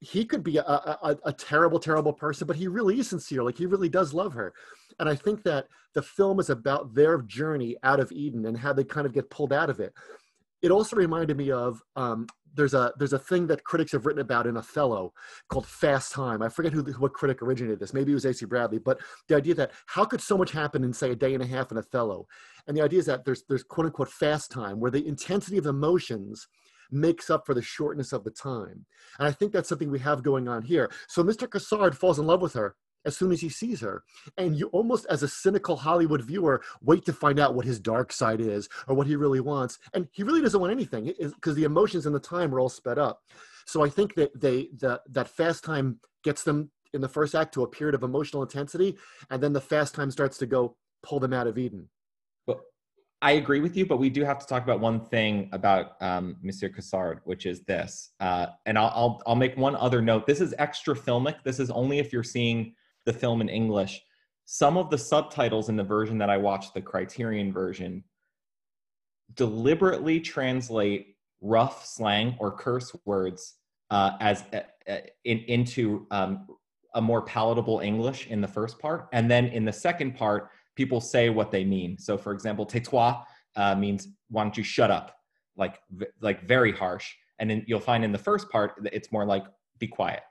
he 0.00 0.24
could 0.24 0.42
be 0.42 0.56
a, 0.56 0.62
a, 0.62 1.16
a, 1.26 1.32
terrible, 1.32 1.78
terrible 1.78 2.12
person, 2.12 2.44
but 2.48 2.56
he 2.56 2.66
really 2.66 2.98
is 2.98 3.08
sincere. 3.08 3.44
Like 3.44 3.56
he 3.56 3.66
really 3.66 3.88
does 3.88 4.12
love 4.12 4.34
her. 4.34 4.52
And 4.98 5.08
I 5.08 5.14
think 5.14 5.44
that 5.44 5.66
the 5.94 6.02
film 6.02 6.40
is 6.40 6.50
about 6.50 6.92
their 6.92 7.22
journey 7.22 7.76
out 7.84 8.00
of 8.00 8.10
Eden 8.10 8.46
and 8.46 8.58
how 8.58 8.72
they 8.72 8.82
kind 8.82 9.06
of 9.06 9.12
get 9.12 9.30
pulled 9.30 9.52
out 9.52 9.70
of 9.70 9.78
it. 9.78 9.94
It 10.62 10.70
also 10.70 10.96
reminded 10.96 11.36
me 11.36 11.50
of 11.50 11.82
um, 11.96 12.26
there's 12.54 12.74
a 12.74 12.92
there's 12.98 13.12
a 13.12 13.18
thing 13.18 13.46
that 13.48 13.64
critics 13.64 13.92
have 13.92 14.06
written 14.06 14.20
about 14.20 14.46
in 14.46 14.56
Othello 14.56 15.12
called 15.48 15.66
fast 15.66 16.12
time. 16.12 16.42
I 16.42 16.48
forget 16.48 16.72
who 16.72 16.82
what 16.98 17.14
critic 17.14 17.42
originated 17.42 17.80
this. 17.80 17.94
Maybe 17.94 18.12
it 18.12 18.14
was 18.14 18.24
A.C. 18.24 18.44
Bradley, 18.46 18.78
but 18.78 19.00
the 19.28 19.36
idea 19.36 19.54
that 19.54 19.72
how 19.86 20.04
could 20.04 20.20
so 20.20 20.36
much 20.36 20.52
happen 20.52 20.84
in 20.84 20.92
say 20.92 21.10
a 21.10 21.16
day 21.16 21.34
and 21.34 21.42
a 21.42 21.46
half 21.46 21.70
in 21.70 21.78
Othello, 21.78 22.26
and 22.66 22.76
the 22.76 22.82
idea 22.82 23.00
is 23.00 23.06
that 23.06 23.24
there's 23.24 23.44
there's 23.48 23.62
quote 23.62 23.86
unquote 23.86 24.10
fast 24.10 24.50
time 24.50 24.80
where 24.80 24.90
the 24.90 25.06
intensity 25.06 25.58
of 25.58 25.66
emotions 25.66 26.46
makes 26.90 27.30
up 27.30 27.46
for 27.46 27.54
the 27.54 27.62
shortness 27.62 28.12
of 28.12 28.22
the 28.22 28.30
time. 28.30 28.84
And 29.18 29.26
I 29.26 29.32
think 29.32 29.52
that's 29.52 29.68
something 29.68 29.90
we 29.90 29.98
have 30.00 30.22
going 30.22 30.46
on 30.46 30.62
here. 30.62 30.92
So 31.08 31.24
Mr. 31.24 31.48
Cassard 31.48 31.94
falls 31.94 32.18
in 32.18 32.26
love 32.26 32.42
with 32.42 32.52
her 32.52 32.76
as 33.04 33.16
soon 33.16 33.32
as 33.32 33.40
he 33.40 33.48
sees 33.48 33.80
her. 33.80 34.04
And 34.36 34.56
you 34.56 34.68
almost, 34.68 35.06
as 35.10 35.22
a 35.22 35.28
cynical 35.28 35.76
Hollywood 35.76 36.22
viewer, 36.22 36.62
wait 36.80 37.04
to 37.06 37.12
find 37.12 37.38
out 37.38 37.54
what 37.54 37.66
his 37.66 37.80
dark 37.80 38.12
side 38.12 38.40
is 38.40 38.68
or 38.86 38.94
what 38.94 39.06
he 39.06 39.16
really 39.16 39.40
wants. 39.40 39.78
And 39.94 40.08
he 40.12 40.22
really 40.22 40.40
doesn't 40.40 40.60
want 40.60 40.72
anything 40.72 41.12
because 41.18 41.54
the 41.54 41.64
emotions 41.64 42.06
and 42.06 42.14
the 42.14 42.20
time 42.20 42.54
are 42.54 42.60
all 42.60 42.68
sped 42.68 42.98
up. 42.98 43.22
So 43.66 43.84
I 43.84 43.88
think 43.88 44.14
that 44.14 44.38
they 44.40 44.68
the, 44.76 45.00
that 45.10 45.28
fast 45.28 45.64
time 45.64 46.00
gets 46.24 46.42
them 46.42 46.70
in 46.94 47.00
the 47.00 47.08
first 47.08 47.34
act 47.34 47.54
to 47.54 47.62
a 47.62 47.68
period 47.68 47.94
of 47.94 48.02
emotional 48.02 48.42
intensity, 48.42 48.96
and 49.30 49.42
then 49.42 49.52
the 49.52 49.60
fast 49.60 49.94
time 49.94 50.10
starts 50.10 50.36
to 50.38 50.46
go 50.46 50.76
pull 51.02 51.20
them 51.20 51.32
out 51.32 51.46
of 51.46 51.56
Eden. 51.56 51.88
I 53.22 53.32
agree 53.32 53.60
with 53.60 53.76
you, 53.76 53.86
but 53.86 53.98
we 53.98 54.10
do 54.10 54.24
have 54.24 54.40
to 54.40 54.46
talk 54.46 54.64
about 54.64 54.80
one 54.80 54.98
thing 54.98 55.48
about 55.52 55.92
um, 56.02 56.36
Monsieur 56.42 56.68
Cassard, 56.68 57.20
which 57.22 57.46
is 57.46 57.62
this. 57.62 58.10
Uh, 58.18 58.46
and 58.66 58.76
I'll, 58.76 58.92
I'll, 58.96 59.22
I'll 59.28 59.36
make 59.36 59.56
one 59.56 59.76
other 59.76 60.02
note. 60.02 60.26
This 60.26 60.40
is 60.40 60.52
extra 60.58 60.92
filmic. 60.92 61.36
This 61.44 61.60
is 61.60 61.70
only 61.70 62.00
if 62.00 62.12
you're 62.12 62.24
seeing 62.24 62.74
the 63.04 63.12
film 63.12 63.40
in 63.40 63.48
English. 63.48 64.02
Some 64.44 64.76
of 64.76 64.90
the 64.90 64.98
subtitles 64.98 65.68
in 65.68 65.76
the 65.76 65.84
version 65.84 66.18
that 66.18 66.30
I 66.30 66.36
watched, 66.36 66.74
the 66.74 66.82
Criterion 66.82 67.52
version, 67.52 68.04
deliberately 69.34 70.20
translate 70.20 71.16
rough 71.40 71.86
slang 71.86 72.36
or 72.38 72.52
curse 72.52 72.94
words 73.04 73.54
uh, 73.90 74.12
as 74.20 74.44
uh, 74.52 74.60
uh 74.88 74.98
in, 75.24 75.38
into 75.40 76.06
um, 76.10 76.46
a 76.94 77.00
more 77.00 77.22
palatable 77.22 77.80
English 77.80 78.26
in 78.26 78.40
the 78.40 78.48
first 78.48 78.78
part, 78.78 79.08
and 79.12 79.30
then 79.30 79.46
in 79.46 79.64
the 79.64 79.72
second 79.72 80.14
part 80.14 80.50
people 80.74 81.00
say 81.00 81.28
what 81.28 81.50
they 81.50 81.64
mean. 81.64 81.98
So, 81.98 82.16
for 82.16 82.32
example, 82.32 82.64
tais-toi 82.64 83.22
uh, 83.56 83.74
means 83.74 84.08
why 84.30 84.42
don't 84.42 84.56
you 84.56 84.64
shut 84.64 84.90
up, 84.90 85.16
like 85.56 85.80
like 86.20 86.46
very 86.46 86.72
harsh. 86.72 87.12
And 87.38 87.50
then 87.50 87.64
you'll 87.66 87.80
find 87.80 88.04
in 88.04 88.12
the 88.12 88.18
first 88.18 88.48
part 88.50 88.74
it's 88.92 89.10
more 89.12 89.24
like 89.24 89.44
be 89.78 89.86
quiet. 89.86 90.22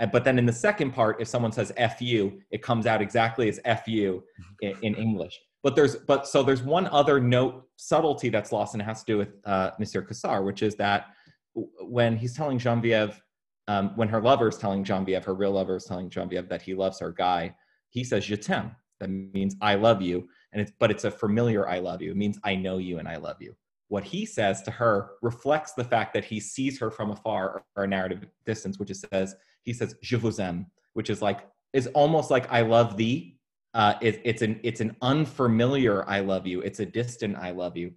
And, 0.00 0.10
but 0.10 0.24
then 0.24 0.38
in 0.38 0.46
the 0.46 0.52
second 0.52 0.90
part, 0.92 1.20
if 1.20 1.28
someone 1.28 1.52
says 1.52 1.72
"fu," 1.96 2.32
it 2.50 2.62
comes 2.62 2.86
out 2.86 3.00
exactly 3.00 3.48
as 3.48 3.60
"fu" 3.84 4.22
in, 4.62 4.74
in 4.82 4.94
English. 4.96 5.38
But 5.62 5.76
there's 5.76 5.94
but 5.96 6.26
so 6.26 6.42
there's 6.42 6.62
one 6.62 6.86
other 6.88 7.20
note 7.20 7.68
subtlety 7.76 8.30
that's 8.30 8.50
lost, 8.50 8.74
and 8.74 8.82
it 8.82 8.86
has 8.86 9.00
to 9.04 9.12
do 9.12 9.18
with 9.18 9.28
uh, 9.44 9.70
Monsieur 9.78 10.02
Cassard, 10.02 10.44
which 10.44 10.62
is 10.62 10.74
that 10.76 11.06
when 11.54 12.16
he's 12.16 12.34
telling 12.34 12.58
Genevieve, 12.58 13.20
um, 13.68 13.92
when 13.94 14.08
her 14.08 14.22
lover 14.22 14.48
is 14.48 14.56
telling 14.56 14.82
Genevieve, 14.82 15.24
her 15.24 15.34
real 15.34 15.52
lover 15.52 15.76
is 15.76 15.84
telling 15.84 16.08
Genevieve 16.08 16.48
that 16.48 16.62
he 16.62 16.74
loves 16.74 16.98
her 16.98 17.12
guy, 17.12 17.54
he 17.90 18.02
says 18.02 18.24
"je 18.24 18.36
t'aime," 18.36 18.74
that 19.00 19.08
means 19.08 19.54
I 19.60 19.74
love 19.74 20.00
you. 20.00 20.28
And 20.52 20.62
it's, 20.62 20.72
but 20.80 20.90
it's 20.90 21.04
a 21.04 21.10
familiar 21.10 21.68
I 21.68 21.78
love 21.78 22.00
you. 22.02 22.10
It 22.10 22.16
means 22.16 22.38
I 22.42 22.56
know 22.56 22.78
you 22.78 22.98
and 22.98 23.06
I 23.06 23.16
love 23.16 23.36
you. 23.40 23.54
what 23.90 24.04
he 24.04 24.24
says 24.24 24.62
to 24.62 24.70
her 24.70 25.10
reflects 25.20 25.72
the 25.72 25.84
fact 25.84 26.14
that 26.14 26.24
he 26.24 26.38
sees 26.38 26.78
her 26.78 26.90
from 26.92 27.10
afar 27.10 27.64
or 27.76 27.84
a 27.84 27.88
narrative 27.88 28.24
distance, 28.46 28.78
which 28.78 28.90
is 28.90 29.04
says 29.12 29.34
he 29.64 29.72
says 29.72 29.94
"je 30.02 30.16
vous 30.16 30.38
aime," 30.38 30.66
which 30.94 31.10
is 31.10 31.22
like 31.22 31.46
is 31.72 31.86
almost 31.88 32.30
like 32.30 32.50
"I 32.52 32.62
love 32.62 32.96
thee." 32.96 33.38
Uh, 33.74 33.94
it, 34.00 34.20
it's 34.24 34.42
an 34.42 34.60
it's 34.62 34.80
an 34.80 34.96
unfamiliar 35.02 36.08
"I 36.08 36.20
love 36.20 36.46
you." 36.46 36.60
It's 36.60 36.80
a 36.80 36.86
distant 36.86 37.36
"I 37.36 37.50
love 37.50 37.76
you," 37.76 37.92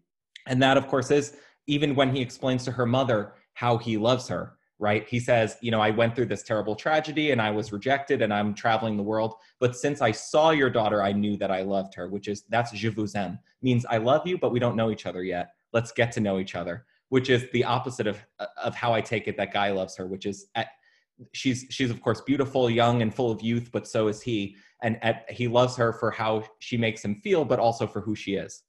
and 0.47 0.61
that, 0.61 0.77
of 0.77 0.87
course, 0.87 1.11
is 1.11 1.37
even 1.67 1.95
when 1.95 2.13
he 2.13 2.21
explains 2.21 2.63
to 2.65 2.71
her 2.71 2.85
mother 2.85 3.33
how 3.53 3.77
he 3.77 3.97
loves 3.97 4.27
her. 4.27 4.57
Right? 4.79 5.07
He 5.07 5.19
says, 5.19 5.55
"You 5.61 5.71
know, 5.71 5.79
I 5.79 5.91
went 5.91 6.15
through 6.15 6.25
this 6.25 6.43
terrible 6.43 6.75
tragedy 6.75 7.31
and 7.31 7.41
I 7.41 7.51
was 7.51 7.71
rejected, 7.71 8.21
and 8.21 8.33
I'm 8.33 8.53
traveling 8.53 8.97
the 8.97 9.03
world. 9.03 9.35
But 9.59 9.77
since 9.77 10.01
I 10.01 10.11
saw 10.11 10.49
your 10.49 10.69
daughter, 10.69 11.01
I 11.01 11.13
knew 11.13 11.37
that 11.37 11.51
I 11.51 11.61
loved 11.61 11.95
her." 11.95 12.09
Which 12.09 12.27
is 12.27 12.43
that's 12.49 12.71
"je 12.71 12.89
vous 12.89 13.15
aime," 13.15 13.39
means 13.61 13.85
I 13.85 13.97
love 13.97 14.27
you, 14.27 14.37
but 14.37 14.51
we 14.51 14.59
don't 14.59 14.75
know 14.75 14.91
each 14.91 15.05
other 15.05 15.23
yet 15.23 15.51
let's 15.73 15.91
get 15.91 16.11
to 16.13 16.21
know 16.21 16.39
each 16.39 16.55
other 16.55 16.85
which 17.09 17.29
is 17.29 17.45
the 17.51 17.63
opposite 17.63 18.07
of 18.07 18.17
of 18.63 18.73
how 18.75 18.93
i 18.93 19.01
take 19.01 19.27
it 19.27 19.35
that 19.35 19.51
guy 19.51 19.71
loves 19.71 19.97
her 19.97 20.07
which 20.07 20.25
is 20.25 20.47
she's 21.31 21.65
she's 21.69 21.89
of 21.89 22.01
course 22.01 22.21
beautiful 22.21 22.69
young 22.69 23.01
and 23.01 23.13
full 23.13 23.31
of 23.31 23.41
youth 23.41 23.69
but 23.71 23.87
so 23.87 24.07
is 24.07 24.21
he. 24.21 24.55
And 24.81 25.01
at, 25.01 25.31
he 25.31 25.47
loves 25.47 25.77
her 25.77 25.93
for 25.93 26.11
how 26.11 26.43
she 26.59 26.75
makes 26.77 27.03
him 27.03 27.15
feel 27.15 27.45
but 27.45 27.59
also 27.59 27.87
for 27.87 28.01
who 28.01 28.15
she 28.15 28.35
is. 28.35 28.63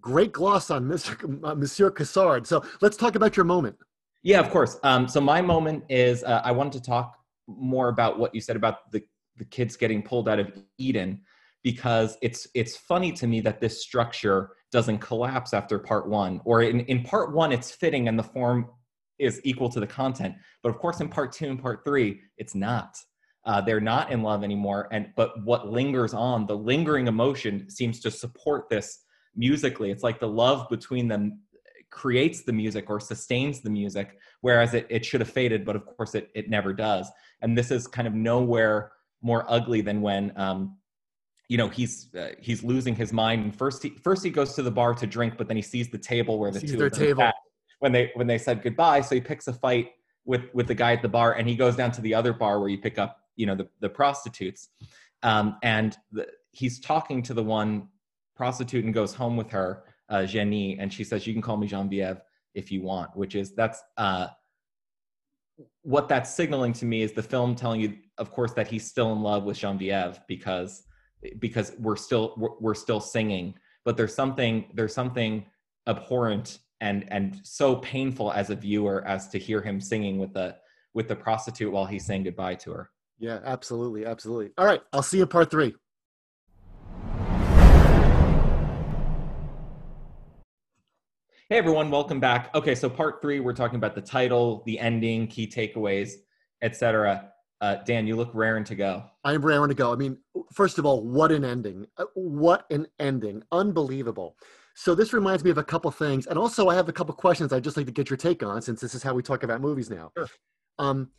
Great 0.00 0.32
gloss 0.32 0.70
on 0.70 0.84
mr 0.84 1.44
uh, 1.44 1.54
monsieur 1.54 1.90
cassard. 1.90 2.46
So 2.46 2.64
let's 2.80 2.96
talk 2.96 3.14
about 3.14 3.36
your 3.36 3.44
moment. 3.44 3.76
Yeah 4.22 4.40
of 4.40 4.50
course. 4.50 4.78
Um, 4.82 5.08
so 5.08 5.20
my 5.20 5.40
moment 5.40 5.84
is 5.88 6.24
uh, 6.24 6.42
i 6.44 6.52
wanted 6.52 6.72
to 6.74 6.82
talk 6.82 7.16
more 7.46 7.88
about 7.88 8.18
what 8.18 8.34
you 8.34 8.40
said 8.40 8.56
about 8.56 8.90
the 8.90 9.02
the 9.36 9.44
kids 9.44 9.76
getting 9.76 10.02
pulled 10.02 10.28
out 10.28 10.38
of 10.38 10.52
eden 10.78 11.20
because 11.62 12.16
it's 12.22 12.46
it's 12.54 12.76
funny 12.76 13.10
to 13.10 13.26
me 13.26 13.40
that 13.40 13.60
this 13.60 13.82
structure 13.82 14.50
doesn't 14.70 14.98
collapse 14.98 15.52
after 15.52 15.78
part 15.78 16.08
one 16.08 16.40
or 16.44 16.62
in, 16.62 16.80
in 16.80 17.02
part 17.02 17.34
one 17.34 17.50
it's 17.50 17.72
fitting 17.72 18.06
and 18.06 18.18
the 18.18 18.22
form 18.22 18.68
is 19.18 19.40
equal 19.44 19.68
to 19.70 19.80
the 19.80 19.86
content. 19.86 20.34
But 20.62 20.70
of 20.70 20.78
course 20.78 21.00
in 21.00 21.08
part 21.08 21.32
two 21.32 21.46
and 21.46 21.60
part 21.60 21.84
three 21.84 22.20
it's 22.36 22.54
not. 22.54 22.96
Uh, 23.46 23.60
they're 23.60 23.80
not 23.80 24.10
in 24.10 24.22
love 24.22 24.42
anymore 24.42 24.88
and 24.90 25.10
but 25.16 25.42
what 25.44 25.68
lingers 25.68 26.14
on 26.14 26.46
the 26.46 26.56
lingering 26.56 27.08
emotion 27.08 27.68
seems 27.68 28.00
to 28.00 28.10
support 28.10 28.68
this 28.68 29.04
musically. 29.36 29.90
It's 29.90 30.02
like 30.02 30.18
the 30.18 30.28
love 30.28 30.68
between 30.70 31.08
them 31.08 31.40
creates 31.90 32.42
the 32.42 32.52
music 32.52 32.90
or 32.90 32.98
sustains 32.98 33.60
the 33.60 33.70
music 33.70 34.18
whereas 34.40 34.74
it, 34.74 34.86
it 34.90 35.04
should 35.04 35.20
have 35.20 35.30
faded 35.30 35.64
but 35.64 35.76
of 35.76 35.86
course 35.86 36.14
it, 36.14 36.30
it 36.34 36.48
never 36.48 36.72
does. 36.72 37.08
And 37.42 37.56
this 37.56 37.70
is 37.70 37.86
kind 37.86 38.08
of 38.08 38.14
nowhere 38.14 38.92
more 39.24 39.44
ugly 39.48 39.80
than 39.80 40.00
when 40.00 40.32
um, 40.36 40.76
you 41.48 41.58
know 41.58 41.68
he's 41.68 42.14
uh, 42.14 42.30
he's 42.40 42.62
losing 42.62 42.94
his 42.94 43.12
mind. 43.12 43.44
And 43.44 43.56
first 43.56 43.82
he 43.82 43.90
first 43.90 44.22
he 44.22 44.30
goes 44.30 44.54
to 44.54 44.62
the 44.62 44.70
bar 44.70 44.94
to 44.94 45.06
drink 45.06 45.36
but 45.36 45.48
then 45.48 45.56
he 45.56 45.62
sees 45.62 45.88
the 45.88 45.98
table 45.98 46.38
where 46.38 46.50
the 46.50 46.60
two 46.60 46.76
their 46.76 46.86
of 46.86 46.92
them 46.92 47.00
table. 47.00 47.32
When 47.78 47.92
they 47.92 48.10
when 48.14 48.26
they 48.26 48.38
said 48.38 48.62
goodbye. 48.62 49.00
So 49.00 49.14
he 49.14 49.20
picks 49.20 49.46
a 49.48 49.52
fight 49.52 49.90
with 50.24 50.42
with 50.54 50.66
the 50.66 50.74
guy 50.74 50.92
at 50.92 51.02
the 51.02 51.08
bar 51.08 51.34
and 51.34 51.48
he 51.48 51.54
goes 51.54 51.76
down 51.76 51.92
to 51.92 52.00
the 52.00 52.14
other 52.14 52.32
bar 52.32 52.60
where 52.60 52.68
you 52.68 52.78
pick 52.78 52.98
up 52.98 53.20
you 53.36 53.46
know 53.46 53.54
the, 53.54 53.68
the 53.80 53.88
prostitutes. 53.88 54.68
Um, 55.22 55.56
and 55.62 55.96
the, 56.12 56.26
he's 56.50 56.80
talking 56.80 57.22
to 57.22 57.34
the 57.34 57.42
one 57.42 57.88
prostitute 58.36 58.84
and 58.84 58.92
goes 58.92 59.14
home 59.14 59.36
with 59.36 59.50
her 59.50 59.84
uh, 60.08 60.24
Jenny. 60.26 60.78
And 60.78 60.92
she 60.92 61.04
says 61.04 61.26
you 61.26 61.32
can 61.32 61.42
call 61.42 61.56
me 61.56 61.66
Genevieve 61.66 62.20
if 62.54 62.70
you 62.70 62.82
want 62.82 63.16
which 63.16 63.34
is 63.34 63.52
that's 63.52 63.82
uh, 63.96 64.28
what 65.82 66.08
that's 66.08 66.32
signaling 66.32 66.72
to 66.72 66.84
me 66.84 67.02
is 67.02 67.12
the 67.12 67.22
film 67.22 67.54
telling 67.56 67.80
you 67.80 67.96
of 68.18 68.30
course 68.30 68.52
that 68.52 68.68
he's 68.68 68.88
still 68.88 69.12
in 69.12 69.22
love 69.22 69.44
with 69.44 69.58
Genevieve 69.58 70.20
because 70.28 70.84
because 71.38 71.72
we're 71.78 71.96
still 71.96 72.34
we're, 72.36 72.56
we're 72.60 72.74
still 72.74 73.00
singing. 73.00 73.54
But 73.84 73.96
there's 73.96 74.14
something 74.14 74.66
there's 74.74 74.94
something 74.94 75.46
abhorrent 75.86 76.58
and 76.84 77.10
and 77.10 77.40
so 77.42 77.76
painful 77.76 78.30
as 78.30 78.50
a 78.50 78.54
viewer 78.54 79.02
as 79.06 79.26
to 79.28 79.38
hear 79.38 79.62
him 79.62 79.80
singing 79.80 80.18
with 80.18 80.34
the 80.34 80.54
with 80.92 81.08
the 81.08 81.16
prostitute 81.16 81.72
while 81.72 81.86
he's 81.86 82.04
saying 82.04 82.22
goodbye 82.22 82.54
to 82.54 82.70
her 82.70 82.90
yeah 83.18 83.40
absolutely 83.44 84.04
absolutely 84.04 84.50
all 84.58 84.66
right 84.66 84.82
i'll 84.92 85.02
see 85.02 85.16
you 85.16 85.26
part 85.26 85.50
three 85.50 85.74
hey 91.48 91.56
everyone 91.56 91.90
welcome 91.90 92.20
back 92.20 92.54
okay 92.54 92.74
so 92.74 92.90
part 92.90 93.22
three 93.22 93.40
we're 93.40 93.54
talking 93.54 93.76
about 93.76 93.94
the 93.94 94.02
title 94.02 94.62
the 94.66 94.78
ending 94.78 95.26
key 95.26 95.46
takeaways 95.46 96.12
etc 96.60 97.30
uh, 97.60 97.76
Dan, 97.86 98.06
you 98.06 98.14
look 98.14 98.28
raring 98.34 98.64
to 98.64 98.74
go. 98.74 99.04
I'm 99.24 99.40
raring 99.40 99.70
to 99.70 99.74
go. 99.74 99.90
I 99.90 99.96
mean, 99.96 100.18
first 100.52 100.78
of 100.78 100.84
all, 100.84 101.02
what 101.02 101.32
an 101.32 101.46
ending! 101.46 101.86
Uh, 101.96 102.04
what 102.12 102.66
an 102.70 102.88
ending! 102.98 103.42
Unbelievable. 103.52 104.36
So 104.74 104.94
this 104.94 105.12
reminds 105.12 105.44
me 105.44 105.50
of 105.50 105.58
a 105.58 105.64
couple 105.64 105.90
things, 105.90 106.26
and 106.26 106.38
also 106.38 106.68
I 106.68 106.74
have 106.74 106.88
a 106.88 106.92
couple 106.92 107.14
questions 107.14 107.52
I'd 107.52 107.64
just 107.64 107.76
like 107.76 107.86
to 107.86 107.92
get 107.92 108.10
your 108.10 108.16
take 108.16 108.42
on, 108.42 108.60
since 108.60 108.80
this 108.80 108.94
is 108.94 109.02
how 109.02 109.14
we 109.14 109.22
talk 109.22 109.44
about 109.44 109.60
movies 109.60 109.88
now. 109.88 110.10
Sure. 110.16 110.28
Um, 110.78 111.10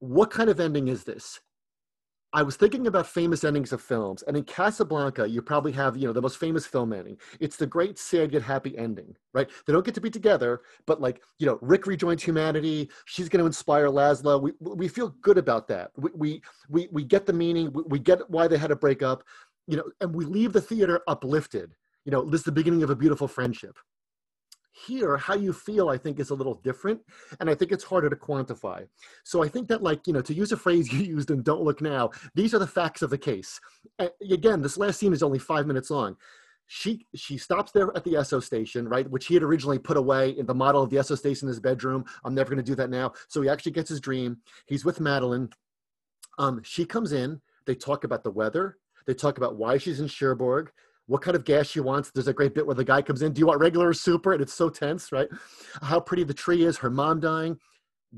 what 0.00 0.30
kind 0.30 0.50
of 0.50 0.58
ending 0.58 0.88
is 0.88 1.04
this? 1.04 1.40
I 2.34 2.42
was 2.42 2.56
thinking 2.56 2.86
about 2.86 3.06
famous 3.06 3.44
endings 3.44 3.72
of 3.72 3.82
films, 3.82 4.22
and 4.26 4.36
in 4.36 4.44
Casablanca, 4.44 5.28
you 5.28 5.42
probably 5.42 5.70
have 5.72 5.96
you 5.96 6.06
know 6.06 6.14
the 6.14 6.22
most 6.22 6.38
famous 6.38 6.66
film 6.66 6.92
ending. 6.92 7.18
It's 7.40 7.56
the 7.56 7.66
great 7.66 7.98
sad 7.98 8.32
yet 8.32 8.42
happy 8.42 8.76
ending, 8.78 9.14
right? 9.34 9.48
They 9.66 9.72
don't 9.72 9.84
get 9.84 9.94
to 9.94 10.00
be 10.00 10.10
together, 10.10 10.62
but 10.86 11.00
like 11.00 11.22
you 11.38 11.46
know, 11.46 11.58
Rick 11.60 11.86
rejoins 11.86 12.22
humanity. 12.22 12.88
She's 13.04 13.28
going 13.28 13.40
to 13.40 13.46
inspire 13.46 13.88
Laszlo. 13.88 14.40
We 14.40 14.52
we 14.60 14.88
feel 14.88 15.10
good 15.20 15.36
about 15.36 15.68
that. 15.68 15.90
We 15.96 16.10
we 16.14 16.42
we, 16.70 16.88
we 16.90 17.04
get 17.04 17.26
the 17.26 17.34
meaning. 17.34 17.70
We, 17.72 17.82
we 17.86 17.98
get 17.98 18.28
why 18.30 18.48
they 18.48 18.56
had 18.56 18.68
to 18.68 18.76
break 18.76 19.02
up, 19.02 19.24
you 19.66 19.76
know, 19.76 19.84
and 20.00 20.14
we 20.14 20.24
leave 20.24 20.54
the 20.54 20.60
theater 20.60 21.02
uplifted. 21.06 21.74
You 22.04 22.12
know, 22.12 22.24
this 22.24 22.40
is 22.40 22.44
the 22.44 22.52
beginning 22.52 22.82
of 22.82 22.90
a 22.90 22.96
beautiful 22.96 23.28
friendship. 23.28 23.76
Here 24.86 25.18
how 25.18 25.34
you 25.34 25.52
feel 25.52 25.90
i 25.90 25.98
think 25.98 26.18
is 26.18 26.30
a 26.30 26.34
little 26.34 26.54
different 26.54 26.98
and 27.38 27.50
i 27.50 27.54
think 27.54 27.72
it's 27.72 27.84
harder 27.84 28.08
to 28.08 28.16
quantify. 28.16 28.86
So 29.22 29.42
i 29.42 29.48
think 29.48 29.68
that 29.68 29.82
like 29.82 30.06
you 30.06 30.14
know 30.14 30.22
to 30.22 30.34
use 30.34 30.50
a 30.50 30.56
phrase 30.56 30.90
you 30.92 31.00
used 31.00 31.30
in 31.30 31.42
don't 31.42 31.62
look 31.62 31.82
now 31.82 32.10
these 32.34 32.54
are 32.54 32.58
the 32.58 32.66
facts 32.66 33.02
of 33.02 33.10
the 33.10 33.18
case. 33.18 33.60
And 33.98 34.10
again 34.30 34.62
this 34.62 34.78
last 34.78 34.98
scene 34.98 35.12
is 35.12 35.22
only 35.22 35.38
five 35.38 35.66
minutes 35.66 35.90
long. 35.90 36.16
She 36.68 37.06
she 37.14 37.36
stops 37.36 37.70
there 37.72 37.94
at 37.94 38.02
the 38.02 38.14
esso 38.14 38.42
station 38.42 38.88
right 38.88 39.08
which 39.08 39.26
he 39.26 39.34
had 39.34 39.42
originally 39.42 39.78
put 39.78 39.98
away 39.98 40.30
in 40.30 40.46
the 40.46 40.54
model 40.54 40.82
of 40.82 40.88
the 40.88 40.96
esso 40.96 41.18
station 41.18 41.46
in 41.46 41.50
his 41.50 41.60
bedroom. 41.60 42.04
I'm 42.24 42.34
never 42.34 42.48
going 42.48 42.64
to 42.64 42.70
do 42.70 42.76
that 42.76 42.88
now. 42.88 43.12
So 43.28 43.42
he 43.42 43.50
actually 43.50 43.72
gets 43.72 43.90
his 43.90 44.00
dream. 44.00 44.38
He's 44.66 44.86
with 44.86 45.00
madeleine. 45.00 45.50
Um, 46.38 46.62
she 46.64 46.86
comes 46.86 47.12
in. 47.12 47.42
They 47.66 47.74
talk 47.74 48.04
about 48.04 48.24
the 48.24 48.30
weather. 48.30 48.78
They 49.06 49.14
talk 49.14 49.36
about 49.36 49.56
why 49.56 49.76
she's 49.76 50.00
in 50.00 50.08
cherbourg 50.08 50.72
what 51.06 51.22
kind 51.22 51.36
of 51.36 51.44
gas 51.44 51.66
she 51.66 51.80
wants. 51.80 52.10
There's 52.10 52.28
a 52.28 52.32
great 52.32 52.54
bit 52.54 52.66
where 52.66 52.74
the 52.74 52.84
guy 52.84 53.02
comes 53.02 53.22
in, 53.22 53.32
do 53.32 53.40
you 53.40 53.46
want 53.46 53.60
regular 53.60 53.88
or 53.88 53.94
super? 53.94 54.32
And 54.32 54.42
it's 54.42 54.54
so 54.54 54.68
tense, 54.68 55.12
right? 55.12 55.28
How 55.80 56.00
pretty 56.00 56.24
the 56.24 56.34
tree 56.34 56.64
is, 56.64 56.78
her 56.78 56.90
mom 56.90 57.20
dying. 57.20 57.58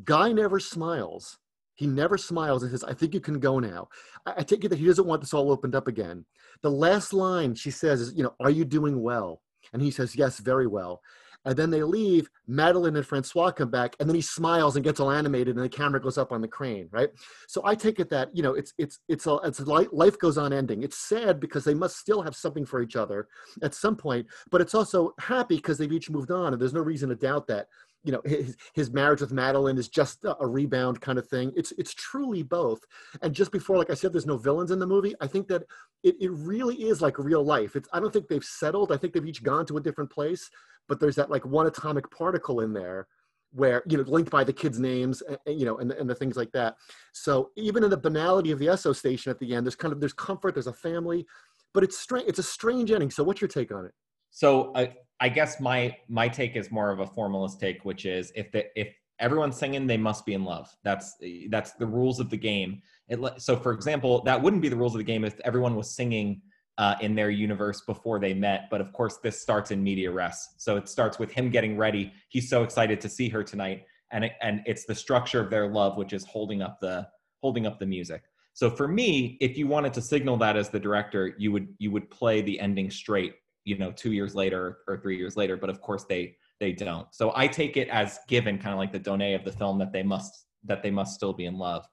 Guy 0.04 0.32
never 0.32 0.60
smiles. 0.60 1.38
He 1.76 1.86
never 1.86 2.16
smiles 2.16 2.62
and 2.62 2.70
says, 2.70 2.84
I 2.84 2.94
think 2.94 3.14
you 3.14 3.20
can 3.20 3.40
go 3.40 3.58
now. 3.58 3.88
I, 4.26 4.34
I 4.38 4.42
take 4.42 4.64
it 4.64 4.68
that 4.68 4.78
he 4.78 4.86
doesn't 4.86 5.06
want 5.06 5.20
this 5.20 5.34
all 5.34 5.50
opened 5.50 5.74
up 5.74 5.88
again. 5.88 6.24
The 6.62 6.70
last 6.70 7.12
line 7.12 7.54
she 7.54 7.70
says 7.70 8.00
is, 8.00 8.14
you 8.14 8.22
know, 8.22 8.34
are 8.40 8.50
you 8.50 8.64
doing 8.64 9.02
well? 9.02 9.40
And 9.72 9.82
he 9.82 9.90
says, 9.90 10.14
yes, 10.14 10.38
very 10.38 10.66
well. 10.66 11.00
And 11.44 11.56
then 11.56 11.70
they 11.70 11.82
leave. 11.82 12.28
Madeleine 12.46 12.96
and 12.96 13.06
Francois 13.06 13.50
come 13.50 13.70
back, 13.70 13.96
and 13.98 14.08
then 14.08 14.14
he 14.14 14.22
smiles 14.22 14.76
and 14.76 14.84
gets 14.84 15.00
all 15.00 15.10
animated, 15.10 15.56
and 15.56 15.64
the 15.64 15.68
camera 15.68 16.00
goes 16.00 16.18
up 16.18 16.32
on 16.32 16.40
the 16.40 16.48
crane, 16.48 16.88
right? 16.90 17.10
So 17.48 17.62
I 17.64 17.74
take 17.74 18.00
it 18.00 18.10
that 18.10 18.34
you 18.34 18.42
know 18.42 18.54
it's 18.54 18.72
it's 18.78 19.00
it's 19.08 19.26
a 19.26 19.36
it's 19.44 19.60
a 19.60 19.64
life 19.64 20.18
goes 20.18 20.38
on 20.38 20.52
ending. 20.52 20.82
It's 20.82 20.98
sad 20.98 21.40
because 21.40 21.64
they 21.64 21.74
must 21.74 21.96
still 21.96 22.22
have 22.22 22.36
something 22.36 22.66
for 22.66 22.82
each 22.82 22.96
other 22.96 23.28
at 23.62 23.74
some 23.74 23.96
point, 23.96 24.26
but 24.50 24.60
it's 24.60 24.74
also 24.74 25.14
happy 25.18 25.56
because 25.56 25.78
they've 25.78 25.92
each 25.92 26.10
moved 26.10 26.30
on, 26.30 26.52
and 26.52 26.60
there's 26.60 26.74
no 26.74 26.80
reason 26.80 27.08
to 27.08 27.14
doubt 27.14 27.46
that 27.48 27.66
you 28.04 28.12
know 28.12 28.20
his, 28.24 28.56
his 28.74 28.90
marriage 28.90 29.20
with 29.20 29.32
madeleine 29.32 29.78
is 29.78 29.88
just 29.88 30.24
a, 30.24 30.46
rebound 30.46 31.00
kind 31.00 31.18
of 31.18 31.26
thing. 31.26 31.52
It's 31.56 31.72
it's 31.78 31.94
truly 31.94 32.42
both. 32.42 32.80
And 33.22 33.34
just 33.34 33.50
before 33.50 33.76
like 33.76 33.90
i 33.90 33.94
said 33.94 34.12
there's 34.12 34.26
no 34.26 34.36
villains 34.36 34.70
in 34.70 34.78
the 34.78 34.86
movie 34.86 35.14
i 35.20 35.26
think 35.26 35.48
that 35.48 35.64
it, 36.02 36.16
it 36.20 36.30
really 36.30 36.76
is 36.76 37.00
like 37.00 37.18
real 37.18 37.44
life. 37.44 37.76
It's 37.76 37.88
i 37.92 38.00
don't 38.00 38.12
think 38.12 38.28
they've 38.28 38.44
settled. 38.44 38.92
I 38.92 38.96
think 38.96 39.12
they've 39.12 39.26
each 39.26 39.42
gone 39.42 39.66
to 39.66 39.78
a 39.78 39.80
different 39.80 40.10
place 40.10 40.50
but 40.88 41.00
there's 41.00 41.16
that 41.16 41.30
like 41.30 41.44
one 41.46 41.66
atomic 41.66 42.10
particle 42.10 42.60
in 42.60 42.72
there 42.72 43.06
where 43.52 43.82
you 43.88 43.96
know 43.96 44.04
linked 44.04 44.30
by 44.30 44.44
the 44.44 44.52
kids 44.52 44.78
names 44.78 45.22
and, 45.22 45.58
you 45.58 45.64
know 45.64 45.78
and, 45.78 45.92
and 45.92 46.10
the 46.10 46.14
things 46.14 46.36
like 46.36 46.50
that. 46.52 46.74
So 47.12 47.50
even 47.56 47.84
in 47.84 47.90
the 47.90 47.96
banality 47.96 48.50
of 48.50 48.58
the 48.58 48.66
esso 48.66 48.94
station 48.94 49.30
at 49.30 49.38
the 49.38 49.54
end 49.54 49.66
there's 49.66 49.76
kind 49.76 49.92
of 49.92 50.00
there's 50.00 50.12
comfort 50.12 50.54
there's 50.54 50.66
a 50.66 50.72
family 50.72 51.26
but 51.72 51.84
it's 51.84 51.98
strange 51.98 52.26
it's 52.28 52.38
a 52.38 52.44
strange 52.44 52.90
ending. 52.90 53.10
So 53.10 53.22
what's 53.24 53.40
your 53.40 53.48
take 53.48 53.72
on 53.72 53.86
it? 53.86 53.92
So 54.30 54.72
I, 54.74 54.92
I 55.20 55.28
guess 55.28 55.60
my 55.60 55.96
my 56.08 56.28
take 56.28 56.56
is 56.56 56.70
more 56.70 56.90
of 56.90 57.00
a 57.00 57.06
formalist 57.06 57.60
take 57.60 57.84
which 57.84 58.04
is 58.04 58.32
if 58.34 58.50
the 58.52 58.66
if 58.78 58.94
everyone's 59.20 59.56
singing 59.56 59.86
they 59.86 59.96
must 59.96 60.26
be 60.26 60.34
in 60.34 60.44
love 60.44 60.68
that's 60.82 61.14
that's 61.48 61.72
the 61.72 61.86
rules 61.86 62.18
of 62.18 62.30
the 62.30 62.36
game 62.36 62.82
it, 63.08 63.20
so 63.38 63.56
for 63.56 63.72
example 63.72 64.22
that 64.24 64.40
wouldn't 64.40 64.60
be 64.60 64.68
the 64.68 64.76
rules 64.76 64.94
of 64.94 64.98
the 64.98 65.04
game 65.04 65.24
if 65.24 65.38
everyone 65.40 65.76
was 65.76 65.94
singing 65.94 66.42
uh, 66.78 66.96
in 67.00 67.14
their 67.14 67.30
universe 67.30 67.82
before 67.82 68.18
they 68.18 68.34
met. 68.34 68.68
But 68.70 68.80
of 68.80 68.92
course, 68.92 69.18
this 69.18 69.40
starts 69.40 69.70
in 69.70 69.82
media 69.82 70.10
res. 70.10 70.48
So 70.56 70.76
it 70.76 70.88
starts 70.88 71.18
with 71.18 71.30
him 71.30 71.50
getting 71.50 71.76
ready. 71.76 72.12
He's 72.28 72.48
so 72.48 72.62
excited 72.62 73.00
to 73.02 73.08
see 73.08 73.28
her 73.28 73.44
tonight, 73.44 73.84
and 74.10 74.24
it, 74.24 74.32
and 74.42 74.62
it's 74.66 74.84
the 74.84 74.94
structure 74.94 75.40
of 75.40 75.50
their 75.50 75.68
love 75.68 75.96
which 75.96 76.12
is 76.12 76.24
holding 76.24 76.62
up 76.62 76.80
the 76.80 77.06
holding 77.40 77.66
up 77.66 77.78
the 77.78 77.86
music. 77.86 78.22
So 78.54 78.70
for 78.70 78.86
me, 78.86 79.36
if 79.40 79.58
you 79.58 79.66
wanted 79.66 79.92
to 79.94 80.00
signal 80.00 80.36
that 80.38 80.56
as 80.56 80.68
the 80.68 80.80
director, 80.80 81.34
you 81.38 81.52
would 81.52 81.68
you 81.78 81.90
would 81.90 82.10
play 82.10 82.40
the 82.40 82.58
ending 82.58 82.90
straight 82.90 83.34
you 83.64 83.78
know 83.78 83.90
two 83.92 84.12
years 84.12 84.34
later 84.34 84.78
or 84.86 84.98
three 84.98 85.16
years 85.16 85.36
later 85.36 85.56
but 85.56 85.70
of 85.70 85.80
course 85.80 86.04
they 86.04 86.36
they 86.60 86.72
don't. 86.72 87.12
So 87.12 87.32
i 87.34 87.46
take 87.46 87.76
it 87.76 87.88
as 87.88 88.20
given 88.28 88.58
kind 88.58 88.72
of 88.72 88.78
like 88.78 88.92
the 88.92 89.00
donnée 89.00 89.34
of 89.34 89.44
the 89.44 89.52
film 89.52 89.78
that 89.78 89.92
they 89.92 90.02
must 90.02 90.46
that 90.64 90.82
they 90.82 90.90
must 90.90 91.14
still 91.14 91.32
be 91.32 91.46
in 91.46 91.58
love. 91.58 91.86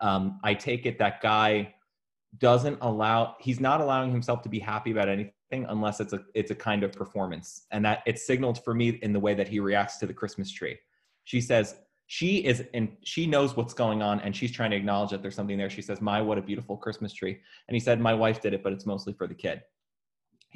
Um, 0.00 0.40
i 0.42 0.54
take 0.54 0.86
it 0.86 0.98
that 0.98 1.20
guy 1.20 1.74
doesn't 2.38 2.78
allow 2.80 3.36
he's 3.40 3.60
not 3.60 3.80
allowing 3.80 4.10
himself 4.10 4.42
to 4.42 4.48
be 4.48 4.58
happy 4.58 4.90
about 4.90 5.08
anything 5.08 5.64
unless 5.68 6.00
it's 6.00 6.12
a 6.12 6.20
it's 6.34 6.50
a 6.50 6.54
kind 6.54 6.82
of 6.82 6.92
performance. 6.92 7.66
And 7.70 7.84
that 7.84 8.02
it's 8.06 8.26
signaled 8.26 8.62
for 8.64 8.74
me 8.74 8.98
in 9.02 9.12
the 9.12 9.20
way 9.20 9.34
that 9.34 9.48
he 9.48 9.60
reacts 9.60 9.98
to 9.98 10.06
the 10.06 10.14
christmas 10.14 10.50
tree. 10.50 10.78
She 11.24 11.40
says 11.40 11.76
she 12.08 12.44
is 12.44 12.64
and 12.72 12.96
she 13.02 13.26
knows 13.26 13.56
what's 13.56 13.74
going 13.74 14.00
on 14.02 14.20
and 14.20 14.34
she's 14.34 14.52
trying 14.52 14.70
to 14.70 14.76
acknowledge 14.76 15.10
that 15.10 15.22
there's 15.22 15.34
something 15.34 15.58
there. 15.58 15.70
She 15.70 15.82
says 15.82 16.00
my 16.00 16.20
what 16.20 16.38
a 16.38 16.42
beautiful 16.42 16.76
christmas 16.76 17.12
tree 17.12 17.38
and 17.68 17.74
he 17.74 17.80
said 17.80 18.00
my 18.00 18.14
wife 18.14 18.40
did 18.40 18.54
it 18.54 18.62
but 18.62 18.72
it's 18.72 18.86
mostly 18.86 19.12
for 19.12 19.26
the 19.26 19.34
kid 19.34 19.62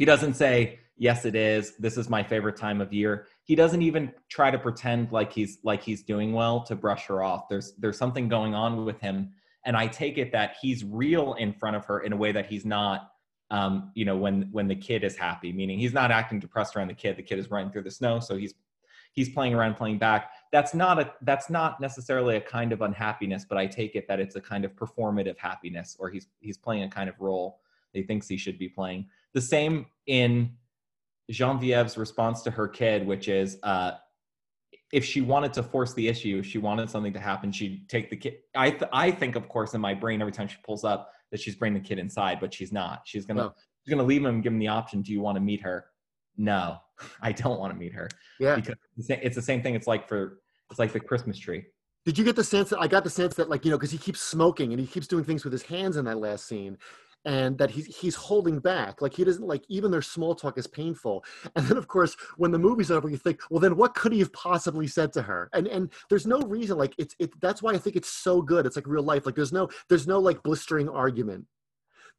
he 0.00 0.06
doesn't 0.06 0.32
say 0.34 0.78
yes 0.96 1.26
it 1.26 1.34
is. 1.34 1.76
This 1.76 1.98
is 1.98 2.08
my 2.08 2.22
favorite 2.22 2.56
time 2.56 2.80
of 2.80 2.90
year. 2.90 3.26
He 3.44 3.54
doesn't 3.54 3.82
even 3.82 4.12
try 4.30 4.50
to 4.50 4.58
pretend 4.58 5.12
like 5.12 5.30
he's 5.30 5.58
like 5.62 5.82
he's 5.82 6.02
doing 6.02 6.32
well 6.32 6.62
to 6.64 6.74
brush 6.74 7.04
her 7.08 7.22
off. 7.22 7.50
There's 7.50 7.74
there's 7.76 7.98
something 7.98 8.26
going 8.26 8.54
on 8.54 8.86
with 8.86 8.98
him 9.00 9.30
and 9.66 9.76
i 9.76 9.86
take 9.86 10.16
it 10.16 10.32
that 10.32 10.56
he's 10.62 10.84
real 10.84 11.34
in 11.34 11.52
front 11.52 11.76
of 11.76 11.84
her 11.84 12.00
in 12.00 12.14
a 12.14 12.16
way 12.16 12.32
that 12.32 12.46
he's 12.46 12.64
not 12.64 13.10
um, 13.50 13.92
you 13.94 14.06
know 14.06 14.16
when 14.16 14.48
when 14.52 14.68
the 14.68 14.74
kid 14.74 15.04
is 15.04 15.16
happy 15.16 15.52
meaning 15.52 15.78
he's 15.78 15.92
not 15.92 16.10
acting 16.10 16.38
depressed 16.38 16.76
around 16.76 16.88
the 16.88 16.94
kid. 16.94 17.16
The 17.16 17.22
kid 17.22 17.38
is 17.38 17.50
running 17.50 17.70
through 17.70 17.82
the 17.82 17.90
snow 17.90 18.20
so 18.20 18.36
he's 18.36 18.54
he's 19.12 19.28
playing 19.28 19.54
around 19.54 19.74
playing 19.74 19.98
back. 19.98 20.30
That's 20.50 20.72
not 20.72 20.98
a 20.98 21.12
that's 21.22 21.50
not 21.50 21.78
necessarily 21.78 22.36
a 22.36 22.40
kind 22.40 22.72
of 22.72 22.80
unhappiness 22.80 23.44
but 23.44 23.58
i 23.58 23.66
take 23.66 23.96
it 23.96 24.06
that 24.08 24.20
it's 24.20 24.36
a 24.36 24.40
kind 24.40 24.64
of 24.64 24.74
performative 24.76 25.36
happiness 25.36 25.96
or 25.98 26.08
he's 26.08 26.28
he's 26.40 26.56
playing 26.56 26.84
a 26.84 26.88
kind 26.88 27.10
of 27.10 27.16
role 27.20 27.60
he 27.92 28.02
thinks 28.02 28.28
he 28.28 28.36
should 28.36 28.58
be 28.58 28.68
playing 28.68 29.06
the 29.34 29.40
same 29.40 29.86
in 30.06 30.50
Genevieve's 31.30 31.96
response 31.96 32.42
to 32.42 32.50
her 32.50 32.66
kid, 32.68 33.06
which 33.06 33.28
is 33.28 33.58
uh, 33.62 33.92
if 34.92 35.04
she 35.04 35.20
wanted 35.20 35.52
to 35.54 35.62
force 35.62 35.94
the 35.94 36.08
issue, 36.08 36.38
if 36.38 36.46
she 36.46 36.58
wanted 36.58 36.90
something 36.90 37.12
to 37.12 37.20
happen, 37.20 37.52
she'd 37.52 37.88
take 37.88 38.10
the 38.10 38.16
kid. 38.16 38.38
I, 38.56 38.70
th- 38.70 38.90
I 38.92 39.10
think, 39.10 39.36
of 39.36 39.48
course, 39.48 39.74
in 39.74 39.80
my 39.80 39.94
brain, 39.94 40.20
every 40.20 40.32
time 40.32 40.48
she 40.48 40.56
pulls 40.64 40.84
up, 40.84 41.12
that 41.30 41.40
she's 41.40 41.54
bringing 41.54 41.80
the 41.80 41.88
kid 41.88 41.98
inside, 41.98 42.38
but 42.40 42.52
she's 42.52 42.72
not. 42.72 43.02
She's 43.04 43.24
gonna 43.24 43.42
no. 43.42 43.54
she's 43.84 43.94
gonna 43.94 44.06
leave 44.06 44.22
him 44.22 44.26
and 44.34 44.42
give 44.42 44.52
him 44.52 44.58
the 44.58 44.68
option. 44.68 45.02
Do 45.02 45.12
you 45.12 45.20
want 45.20 45.36
to 45.36 45.40
meet 45.40 45.60
her? 45.62 45.86
No, 46.36 46.78
I 47.22 47.32
don't 47.32 47.60
want 47.60 47.72
to 47.72 47.78
meet 47.78 47.92
her. 47.92 48.08
Yeah, 48.38 48.56
because 48.56 48.76
it's 48.98 49.36
the 49.36 49.42
same 49.42 49.62
thing. 49.62 49.74
It's 49.74 49.86
like 49.86 50.08
for 50.08 50.40
it's 50.70 50.78
like 50.78 50.92
the 50.92 51.00
Christmas 51.00 51.38
tree. 51.38 51.64
Did 52.06 52.16
you 52.16 52.24
get 52.24 52.34
the 52.34 52.44
sense 52.44 52.70
that 52.70 52.80
I 52.80 52.88
got 52.88 53.04
the 53.04 53.10
sense 53.10 53.34
that 53.34 53.48
like 53.48 53.64
you 53.64 53.70
know 53.70 53.76
because 53.76 53.90
he 53.92 53.98
keeps 53.98 54.20
smoking 54.20 54.72
and 54.72 54.80
he 54.80 54.86
keeps 54.86 55.06
doing 55.06 55.24
things 55.24 55.44
with 55.44 55.52
his 55.52 55.62
hands 55.62 55.96
in 55.96 56.04
that 56.06 56.18
last 56.18 56.46
scene, 56.46 56.78
and 57.24 57.58
that 57.58 57.70
he's 57.70 57.86
he's 57.86 58.14
holding 58.14 58.58
back. 58.58 59.02
Like 59.02 59.14
he 59.14 59.24
doesn't 59.24 59.46
like 59.46 59.64
even 59.68 59.90
their 59.90 60.02
small 60.02 60.34
talk 60.34 60.58
is 60.58 60.66
painful. 60.66 61.24
And 61.56 61.66
then 61.66 61.76
of 61.76 61.88
course 61.88 62.16
when 62.36 62.52
the 62.52 62.58
movie's 62.58 62.90
over 62.90 63.08
you 63.08 63.16
think 63.16 63.40
well 63.50 63.60
then 63.60 63.76
what 63.76 63.94
could 63.94 64.12
he 64.12 64.20
have 64.20 64.32
possibly 64.32 64.86
said 64.86 65.12
to 65.14 65.22
her? 65.22 65.50
And 65.52 65.66
and 65.66 65.90
there's 66.08 66.26
no 66.26 66.40
reason 66.40 66.78
like 66.78 66.94
it's 66.98 67.14
it 67.18 67.38
that's 67.40 67.62
why 67.62 67.72
i 67.72 67.78
think 67.78 67.96
it's 67.96 68.08
so 68.08 68.40
good. 68.40 68.66
It's 68.66 68.76
like 68.76 68.86
real 68.86 69.02
life. 69.02 69.26
Like 69.26 69.34
there's 69.34 69.52
no 69.52 69.68
there's 69.88 70.06
no 70.06 70.18
like 70.18 70.42
blistering 70.42 70.88
argument. 70.88 71.46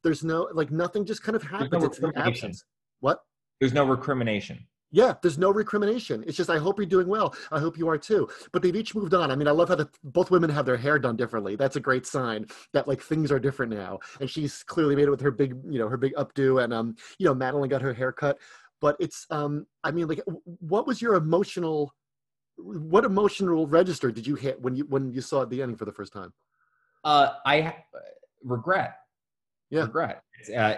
There's 0.03 0.23
no 0.23 0.49
like 0.53 0.71
nothing 0.71 1.05
just 1.05 1.23
kind 1.23 1.35
of 1.35 1.43
happens. 1.43 1.71
no 1.71 1.85
it's 1.85 1.99
the 1.99 2.11
absence. 2.15 2.63
what? 2.99 3.19
There's 3.59 3.73
no 3.73 3.85
recrimination 3.85 4.65
yeah, 4.91 5.13
there's 5.21 5.37
no 5.37 5.51
recrimination. 5.51 6.23
It's 6.27 6.35
just 6.35 6.49
I 6.49 6.57
hope 6.57 6.77
you're 6.77 6.85
doing 6.85 7.07
well. 7.07 7.33
I 7.51 7.59
hope 7.59 7.77
you 7.77 7.87
are 7.87 7.97
too. 7.97 8.29
But 8.51 8.61
they've 8.61 8.75
each 8.75 8.93
moved 8.93 9.13
on. 9.13 9.31
I 9.31 9.35
mean, 9.35 9.47
I 9.47 9.51
love 9.51 9.69
how 9.69 9.75
the, 9.75 9.89
both 10.03 10.31
women 10.31 10.49
have 10.49 10.65
their 10.65 10.77
hair 10.77 10.99
done 10.99 11.15
differently. 11.15 11.55
That's 11.55 11.77
a 11.77 11.79
great 11.79 12.05
sign 12.05 12.45
that 12.73 12.87
like 12.87 13.01
things 13.01 13.31
are 13.31 13.39
different 13.39 13.71
now. 13.71 13.99
And 14.19 14.29
she's 14.29 14.63
clearly 14.63 14.95
made 14.95 15.05
it 15.05 15.11
with 15.11 15.21
her 15.21 15.31
big, 15.31 15.55
you 15.69 15.79
know, 15.79 15.87
her 15.87 15.97
big 15.97 16.13
updo, 16.15 16.63
and 16.63 16.73
um, 16.73 16.95
you 17.17 17.25
know, 17.25 17.33
Madeleine 17.33 17.69
got 17.69 17.81
her 17.81 17.93
hair 17.93 18.11
cut. 18.11 18.37
But 18.81 18.97
it's 18.99 19.25
um, 19.29 19.65
I 19.83 19.91
mean, 19.91 20.07
like, 20.07 20.21
what 20.59 20.85
was 20.85 21.01
your 21.01 21.15
emotional, 21.15 21.93
what 22.57 23.05
emotional 23.05 23.67
register 23.67 24.11
did 24.11 24.27
you 24.27 24.35
hit 24.35 24.61
when 24.61 24.75
you 24.75 24.85
when 24.85 25.09
you 25.11 25.21
saw 25.21 25.45
the 25.45 25.61
ending 25.61 25.77
for 25.77 25.85
the 25.85 25.93
first 25.93 26.11
time? 26.11 26.33
Uh, 27.03 27.33
I 27.45 27.61
uh, 27.61 27.71
regret. 28.43 28.95
Yeah, 29.69 29.83
regret. 29.83 30.23
Uh, 30.53 30.75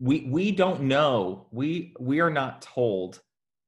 we 0.00 0.26
we 0.30 0.50
don't 0.50 0.82
know. 0.82 1.46
We 1.50 1.94
we 2.00 2.20
are 2.20 2.30
not 2.30 2.62
told 2.62 3.20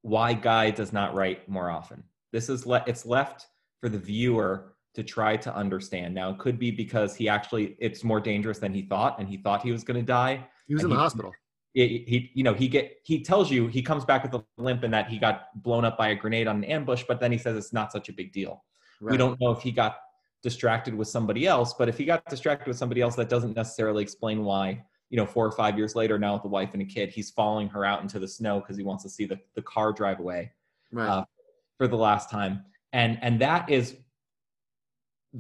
why 0.07 0.33
Guy 0.33 0.71
does 0.71 0.93
not 0.93 1.15
write 1.15 1.49
more 1.49 1.69
often. 1.69 2.05
This 2.33 2.49
is 2.49 2.65
le- 2.65 2.85
it's 2.87 3.05
left 3.05 3.49
for 3.81 3.89
the 3.89 3.99
viewer 3.99 4.75
to 4.95 5.03
try 5.03 5.37
to 5.37 5.55
understand. 5.55 6.15
Now 6.15 6.31
it 6.31 6.39
could 6.39 6.61
be 6.61 6.71
because 6.71 7.17
he 7.17 7.29
actually 7.29 7.77
it's 7.81 8.05
more 8.05 8.21
dangerous 8.21 8.61
than 8.61 8.73
he 8.73 8.83
thought, 8.83 9.19
and 9.19 9.29
he 9.29 9.37
thought 9.37 9.63
he 9.63 9.73
was 9.73 9.83
going 9.83 9.99
to 9.99 10.07
die. 10.07 10.47
He 10.69 10.75
was 10.75 10.85
in 10.85 10.91
the 10.91 10.97
hospital. 10.97 11.33
He, 11.75 12.05
he, 12.07 12.31
you 12.35 12.45
know, 12.45 12.55
he 12.55 12.69
get 12.69 12.99
he 13.03 13.21
tells 13.23 13.51
you 13.51 13.67
he 13.67 13.83
comes 13.83 14.05
back 14.05 14.23
with 14.23 14.33
a 14.35 14.45
limp 14.57 14.85
and 14.85 14.95
that 14.95 15.09
he 15.09 15.19
got 15.19 15.61
blown 15.63 15.85
up 15.85 15.99
by 15.99 16.09
a 16.09 16.15
grenade 16.15 16.47
on 16.47 16.57
an 16.57 16.65
ambush, 16.65 17.03
but 17.09 17.19
then 17.19 17.33
he 17.33 17.39
says 17.39 17.57
it's 17.57 17.73
not 17.73 17.91
such 17.91 18.09
a 18.09 18.13
big 18.13 18.33
deal. 18.33 18.65
Right. 19.01 19.11
We 19.11 19.19
don't 19.19 19.39
know 19.41 19.51
if 19.51 19.61
he 19.61 19.73
got 19.73 19.97
distracted 20.43 20.95
with 20.95 21.09
somebody 21.09 21.47
else, 21.47 21.75
but 21.75 21.89
if 21.89 21.99
he 21.99 22.05
got 22.05 22.25
distracted 22.27 22.69
with 22.69 22.79
somebody 22.79 23.03
else, 23.03 23.17
that 23.17 23.29
doesn't 23.29 23.57
necessarily 23.57 24.05
explain 24.05 24.45
why 24.45 24.85
you 25.11 25.17
know, 25.17 25.27
four 25.27 25.47
or 25.47 25.53
five 25.53 25.79
years 25.79 25.95
later, 25.95 26.19
now 26.19 26.35
with 26.35 26.45
a 26.45 26.49
wife 26.49 26.71
and 26.73 26.83
a 26.83 26.85
kid, 26.85 27.11
he's 27.11 27.31
following 27.31 27.69
her 27.69 27.85
out 27.85 28.03
into 28.03 28.19
the 28.19 28.29
snow 28.29 28.61
because 28.61 28.77
he 28.77 28.83
wants 28.83 29.03
to 29.05 29.09
see 29.09 29.25
the, 29.25 29.39
the 29.55 29.63
car 29.63 29.93
drive 29.93 30.19
away 30.19 30.51
right. 30.93 31.09
uh, 31.09 31.25
for 31.79 31.87
the 31.87 31.97
last 31.97 32.31
time. 32.31 32.65
And 32.93 33.19
and 33.23 33.41
that 33.41 33.69
is 33.71 33.97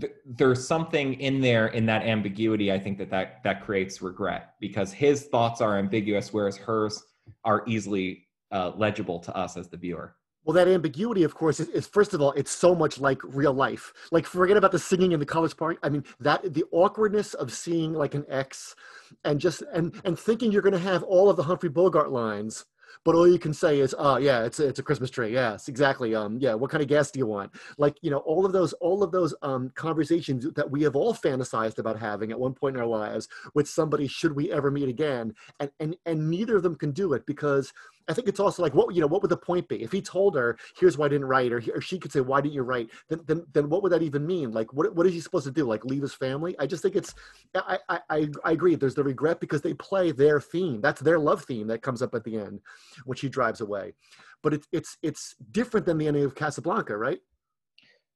th- 0.01 0.13
there's 0.25 0.67
something 0.67 1.15
in 1.15 1.41
there 1.41 1.69
in 1.69 1.87
that 1.87 2.03
ambiguity. 2.03 2.73
I 2.73 2.79
think 2.79 2.99
that 2.99 3.11
that 3.11 3.43
that 3.45 3.65
creates 3.65 4.03
regret 4.03 4.55
because 4.61 4.93
his 4.93 5.25
thoughts 5.25 5.61
are 5.61 5.79
ambiguous, 5.79 6.33
whereas 6.33 6.57
hers 6.57 7.03
are 7.45 7.65
easily 7.67 8.27
uh, 8.53 8.73
legible 8.77 9.19
to 9.21 9.37
us 9.37 9.57
as 9.57 9.69
the 9.69 9.77
viewer. 9.77 10.15
Well, 10.47 10.55
that 10.55 10.69
ambiguity, 10.69 11.25
of 11.25 11.35
course, 11.35 11.61
is, 11.61 11.69
is, 11.71 11.89
first 11.89 12.15
of 12.15 12.23
all, 12.23 12.33
it's 12.33 12.53
so 12.53 12.75
much 12.75 13.01
like 13.01 13.21
real 13.25 13.53
life. 13.53 13.93
Like, 14.13 14.27
forget 14.27 14.57
about 14.57 14.73
the 14.73 14.79
singing 14.79 15.13
and 15.13 15.21
the 15.21 15.27
colors 15.27 15.53
part. 15.55 15.79
I 15.83 15.89
mean, 15.91 16.05
that 16.21 16.55
the 16.55 16.65
awkwardness 16.71 17.35
of 17.35 17.53
seeing 17.53 17.93
like 17.95 18.15
an 18.15 18.25
ex, 18.29 18.77
and 19.25 19.41
just 19.41 19.63
and 19.75 19.93
and 20.05 20.19
thinking 20.19 20.53
you're 20.53 20.63
going 20.63 20.73
to 20.73 20.79
have 20.79 21.03
all 21.03 21.29
of 21.29 21.37
the 21.37 21.43
Humphrey 21.43 21.69
Bogart 21.69 22.11
lines 22.13 22.65
but 23.05 23.15
all 23.15 23.29
you 23.29 23.39
can 23.39 23.53
say 23.53 23.81
is, 23.81 23.95
"Oh, 23.99 24.17
yeah, 24.17 24.45
it's 24.45 24.59
a, 24.59 24.69
it's 24.69 24.79
a 24.79 24.83
Christmas 24.83 25.11
tree." 25.11 25.33
Yes, 25.33 25.69
exactly. 25.69 26.15
Um, 26.15 26.39
yeah, 26.41 26.55
what 26.55 26.71
kind 26.71 26.83
of 26.83 26.89
gas 26.89 27.11
do 27.11 27.19
you 27.19 27.27
want? 27.27 27.53
Like, 27.79 27.97
you 28.01 28.11
know, 28.11 28.19
all 28.19 28.47
of 28.47 28.53
those 28.53 28.73
all 28.75 29.03
of 29.03 29.13
those 29.13 29.35
um 29.43 29.71
conversations 29.75 30.47
that 30.55 30.71
we 30.71 30.83
have 30.83 30.97
all 30.97 31.15
fantasized 31.15 31.79
about 31.79 31.99
having 31.99 32.31
at 32.33 32.41
one 32.41 32.55
point 32.55 32.77
in 32.77 32.81
our 32.81 32.87
lives 32.89 33.29
with 33.55 33.69
somebody, 33.69 34.07
should 34.09 34.35
we 34.35 34.51
ever 34.53 34.71
meet 34.71 34.89
again? 34.89 35.35
And 35.61 35.71
and 35.81 35.97
and 36.07 36.31
neither 36.31 36.57
of 36.57 36.63
them 36.63 36.77
can 36.77 36.93
do 36.93 37.13
it 37.13 37.27
because 37.27 37.73
I 38.09 38.15
think 38.15 38.29
it's 38.29 38.41
also 38.41 38.63
like 38.63 38.75
what 38.75 38.95
you 38.95 39.01
know 39.01 39.07
what 39.07 39.23
would 39.23 39.31
the 39.31 39.37
point 39.37 39.69
be? 39.69 39.83
If 39.83 39.93
he 39.93 40.01
told 40.01 40.37
her 40.37 40.59
here's 40.79 40.97
why 40.97 41.07
I 41.07 41.09
didn't 41.09 41.27
write 41.27 41.53
or, 41.53 41.61
he, 41.61 41.71
or 41.73 41.81
she 41.81 41.99
could 41.99 42.13
say 42.13 42.21
why 42.21 42.41
didn't 42.41 42.55
you 42.55 42.63
write? 42.63 42.91
Then, 43.09 43.21
then 43.27 43.47
then 43.53 43.69
what 43.69 43.83
would 43.83 43.93
that 43.93 44.03
even 44.03 44.27
mean? 44.27 44.53
Like 44.53 44.73
what 44.73 44.95
what 44.95 45.07
is 45.07 45.13
he 45.13 45.21
supposed 45.21 45.47
to 45.47 45.51
do? 45.51 45.65
Like 45.65 45.85
leave 45.85 46.03
his 46.03 46.15
family? 46.15 46.57
I 46.59 46.67
just 46.67 46.83
think 46.83 46.97
it's 46.97 47.15
I 47.55 47.79
I 47.89 48.29
I, 48.45 48.53
agree 48.53 48.75
there's 48.77 48.95
the 48.95 49.05
regret 49.05 49.41
because 49.41 49.63
they 49.63 49.75
play 49.75 50.13
their 50.13 50.41
theme. 50.41 50.81
That's 50.81 51.01
their 51.01 51.19
love 51.19 51.45
theme 51.45 51.67
that 51.69 51.83
comes 51.83 52.03
up 52.03 52.15
at 52.15 52.25
the 52.25 52.37
end 52.39 52.61
when 53.05 53.17
she 53.17 53.29
drives 53.29 53.61
away. 53.61 53.95
But 54.43 54.55
it's 54.55 54.69
it's 54.73 54.99
it's 55.03 55.35
different 55.51 55.87
than 55.87 55.99
the 55.99 56.07
ending 56.07 56.25
of 56.25 56.35
Casablanca 56.35 56.97
right? 56.97 57.19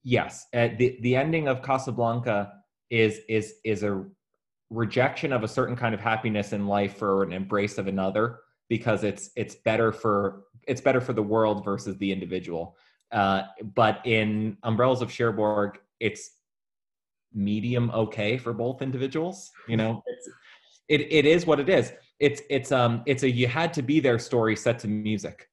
Yes. 0.04 0.46
Uh, 0.54 0.68
the 0.78 0.98
the 1.02 1.16
ending 1.16 1.48
of 1.48 1.62
Casablanca 1.62 2.52
is 2.90 3.20
is 3.28 3.54
is 3.64 3.82
a 3.82 4.04
rejection 4.70 5.32
of 5.32 5.42
a 5.42 5.48
certain 5.48 5.74
kind 5.74 5.94
of 5.94 6.00
happiness 6.00 6.52
in 6.52 6.68
life 6.68 6.96
for 6.96 7.24
an 7.24 7.32
embrace 7.32 7.76
of 7.76 7.88
another 7.88 8.38
because 8.70 9.04
it's 9.04 9.30
it's 9.36 9.56
better 9.56 9.92
for 9.92 10.44
it's 10.66 10.80
better 10.80 11.02
for 11.02 11.12
the 11.12 11.22
world 11.22 11.62
versus 11.62 11.98
the 11.98 12.10
individual. 12.10 12.76
Uh, 13.12 13.42
but 13.74 14.00
in 14.06 14.56
Umbrellas 14.62 15.02
of 15.02 15.10
Cherbourg, 15.10 15.78
it's 15.98 16.30
medium 17.34 17.90
okay 17.90 18.38
for 18.38 18.52
both 18.54 18.80
individuals. 18.80 19.50
You 19.68 19.76
know, 19.76 20.02
it's, 20.06 20.28
it 20.88 21.00
it 21.12 21.26
is 21.26 21.44
what 21.44 21.60
it 21.60 21.68
is. 21.68 21.92
It's 22.20 22.40
it's 22.48 22.72
um 22.72 23.02
it's 23.04 23.24
a 23.24 23.30
you 23.30 23.48
had 23.48 23.74
to 23.74 23.82
be 23.82 24.00
there 24.00 24.18
story 24.18 24.56
set 24.56 24.78
to 24.80 24.88
music. 24.88 25.48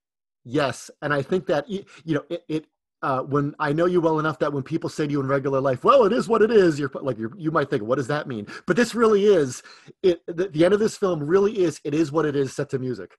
Yes, 0.46 0.90
and 1.02 1.14
I 1.14 1.22
think 1.24 1.48
that 1.48 1.68
you 1.68 1.84
know 2.06 2.24
it, 2.30 2.44
it 2.48 2.66
uh, 3.02 3.22
when 3.22 3.56
I 3.60 3.74
know 3.74 3.86
you 3.86 4.02
well 4.02 4.20
enough 4.20 4.40
that 4.40 4.52
when 4.52 4.64
people 4.64 4.90
say 4.90 5.06
to 5.06 5.12
you 5.12 5.20
in 5.20 5.28
regular 5.28 5.62
life, 5.62 5.84
"Well, 5.84 6.06
it 6.06 6.14
is 6.14 6.28
what 6.28 6.42
it 6.42 6.52
is," 6.52 6.80
you're 6.80 6.92
like 6.96 7.18
you're, 7.18 7.32
you 7.38 7.52
might 7.52 7.70
think, 7.70 7.84
"What 7.84 7.98
does 7.98 8.08
that 8.08 8.28
mean?" 8.28 8.48
But 8.66 8.76
this 8.76 8.96
really 8.96 9.26
is 9.26 9.62
it. 10.02 10.22
The, 10.28 10.48
the, 10.48 10.66
end 10.66 10.74
of 10.74 10.80
this 10.80 10.98
film 10.98 11.22
really 11.22 11.60
is. 11.60 11.80
It 11.84 11.94
is 11.94 12.12
what 12.12 12.26
it 12.26 12.36
is, 12.36 12.54
set 12.54 12.70
to 12.72 12.80
music. 12.80 13.16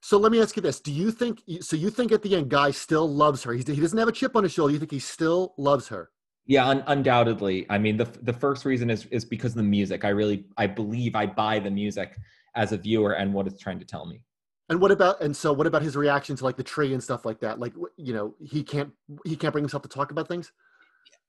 So 0.00 0.16
let 0.16 0.30
me 0.30 0.40
ask 0.40 0.54
you 0.56 0.62
this: 0.62 0.80
Do 0.80 0.92
you 0.92 1.10
think? 1.10 1.42
So 1.60 1.76
you 1.76 1.90
think 1.90 2.12
at 2.12 2.22
the 2.22 2.36
end, 2.36 2.50
Guy 2.50 2.70
still 2.70 3.08
loves 3.08 3.42
her? 3.42 3.52
He's, 3.52 3.66
he 3.66 3.80
doesn't 3.80 3.98
have 3.98 4.08
a 4.08 4.12
chip 4.12 4.36
on 4.36 4.44
his 4.44 4.52
shoulder. 4.52 4.72
You 4.72 4.78
think 4.78 4.92
he 4.92 5.00
still 5.00 5.54
loves 5.58 5.88
her? 5.88 6.10
Yeah, 6.46 6.66
un- 6.66 6.84
undoubtedly. 6.86 7.66
I 7.68 7.78
mean, 7.78 7.96
the 7.96 8.08
the 8.22 8.32
first 8.32 8.64
reason 8.64 8.90
is 8.90 9.06
is 9.06 9.24
because 9.24 9.54
the 9.54 9.62
music. 9.62 10.04
I 10.04 10.10
really, 10.10 10.46
I 10.56 10.68
believe, 10.68 11.16
I 11.16 11.26
buy 11.26 11.58
the 11.58 11.70
music 11.70 12.16
as 12.54 12.72
a 12.72 12.76
viewer 12.76 13.12
and 13.12 13.34
what 13.34 13.46
it's 13.46 13.60
trying 13.60 13.78
to 13.80 13.84
tell 13.84 14.06
me. 14.06 14.22
And 14.70 14.80
what 14.80 14.92
about 14.92 15.20
and 15.20 15.36
so 15.36 15.52
what 15.52 15.66
about 15.66 15.82
his 15.82 15.96
reaction 15.96 16.36
to 16.36 16.44
like 16.44 16.56
the 16.56 16.62
tree 16.62 16.94
and 16.94 17.02
stuff 17.02 17.24
like 17.24 17.40
that? 17.40 17.58
Like 17.58 17.74
you 17.96 18.14
know 18.14 18.34
he 18.40 18.62
can't 18.62 18.92
he 19.24 19.34
can't 19.36 19.52
bring 19.52 19.64
himself 19.64 19.82
to 19.82 19.88
talk 19.88 20.12
about 20.12 20.28
things. 20.28 20.52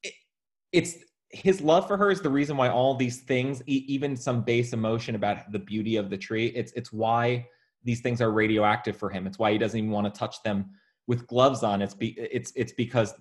It, 0.04 0.14
it's 0.72 0.96
his 1.30 1.60
love 1.60 1.88
for 1.88 1.98
her 1.98 2.12
is 2.12 2.22
the 2.22 2.30
reason 2.30 2.56
why 2.56 2.70
all 2.70 2.94
these 2.94 3.22
things, 3.22 3.64
e- 3.66 3.86
even 3.88 4.16
some 4.16 4.44
base 4.44 4.74
emotion 4.74 5.16
about 5.16 5.52
the 5.52 5.60
beauty 5.60 5.96
of 5.96 6.12
the 6.12 6.18
tree, 6.18 6.48
it's 6.48 6.72
it's 6.74 6.94
why 6.94 7.48
these 7.84 8.02
things 8.02 8.22
are 8.22 8.32
radioactive 8.32 8.96
for 8.96 9.10
him. 9.10 9.26
It's 9.26 9.40
why 9.40 9.52
he 9.52 9.58
doesn't 9.58 9.78
even 9.78 9.92
want 9.92 10.14
to 10.14 10.18
touch 10.18 10.44
them 10.44 10.70
with 11.08 11.26
gloves 11.26 11.64
on. 11.64 11.82
It's 11.82 11.96
be, 11.96 12.10
it's 12.20 12.54
it's 12.56 12.74
because 12.74 13.16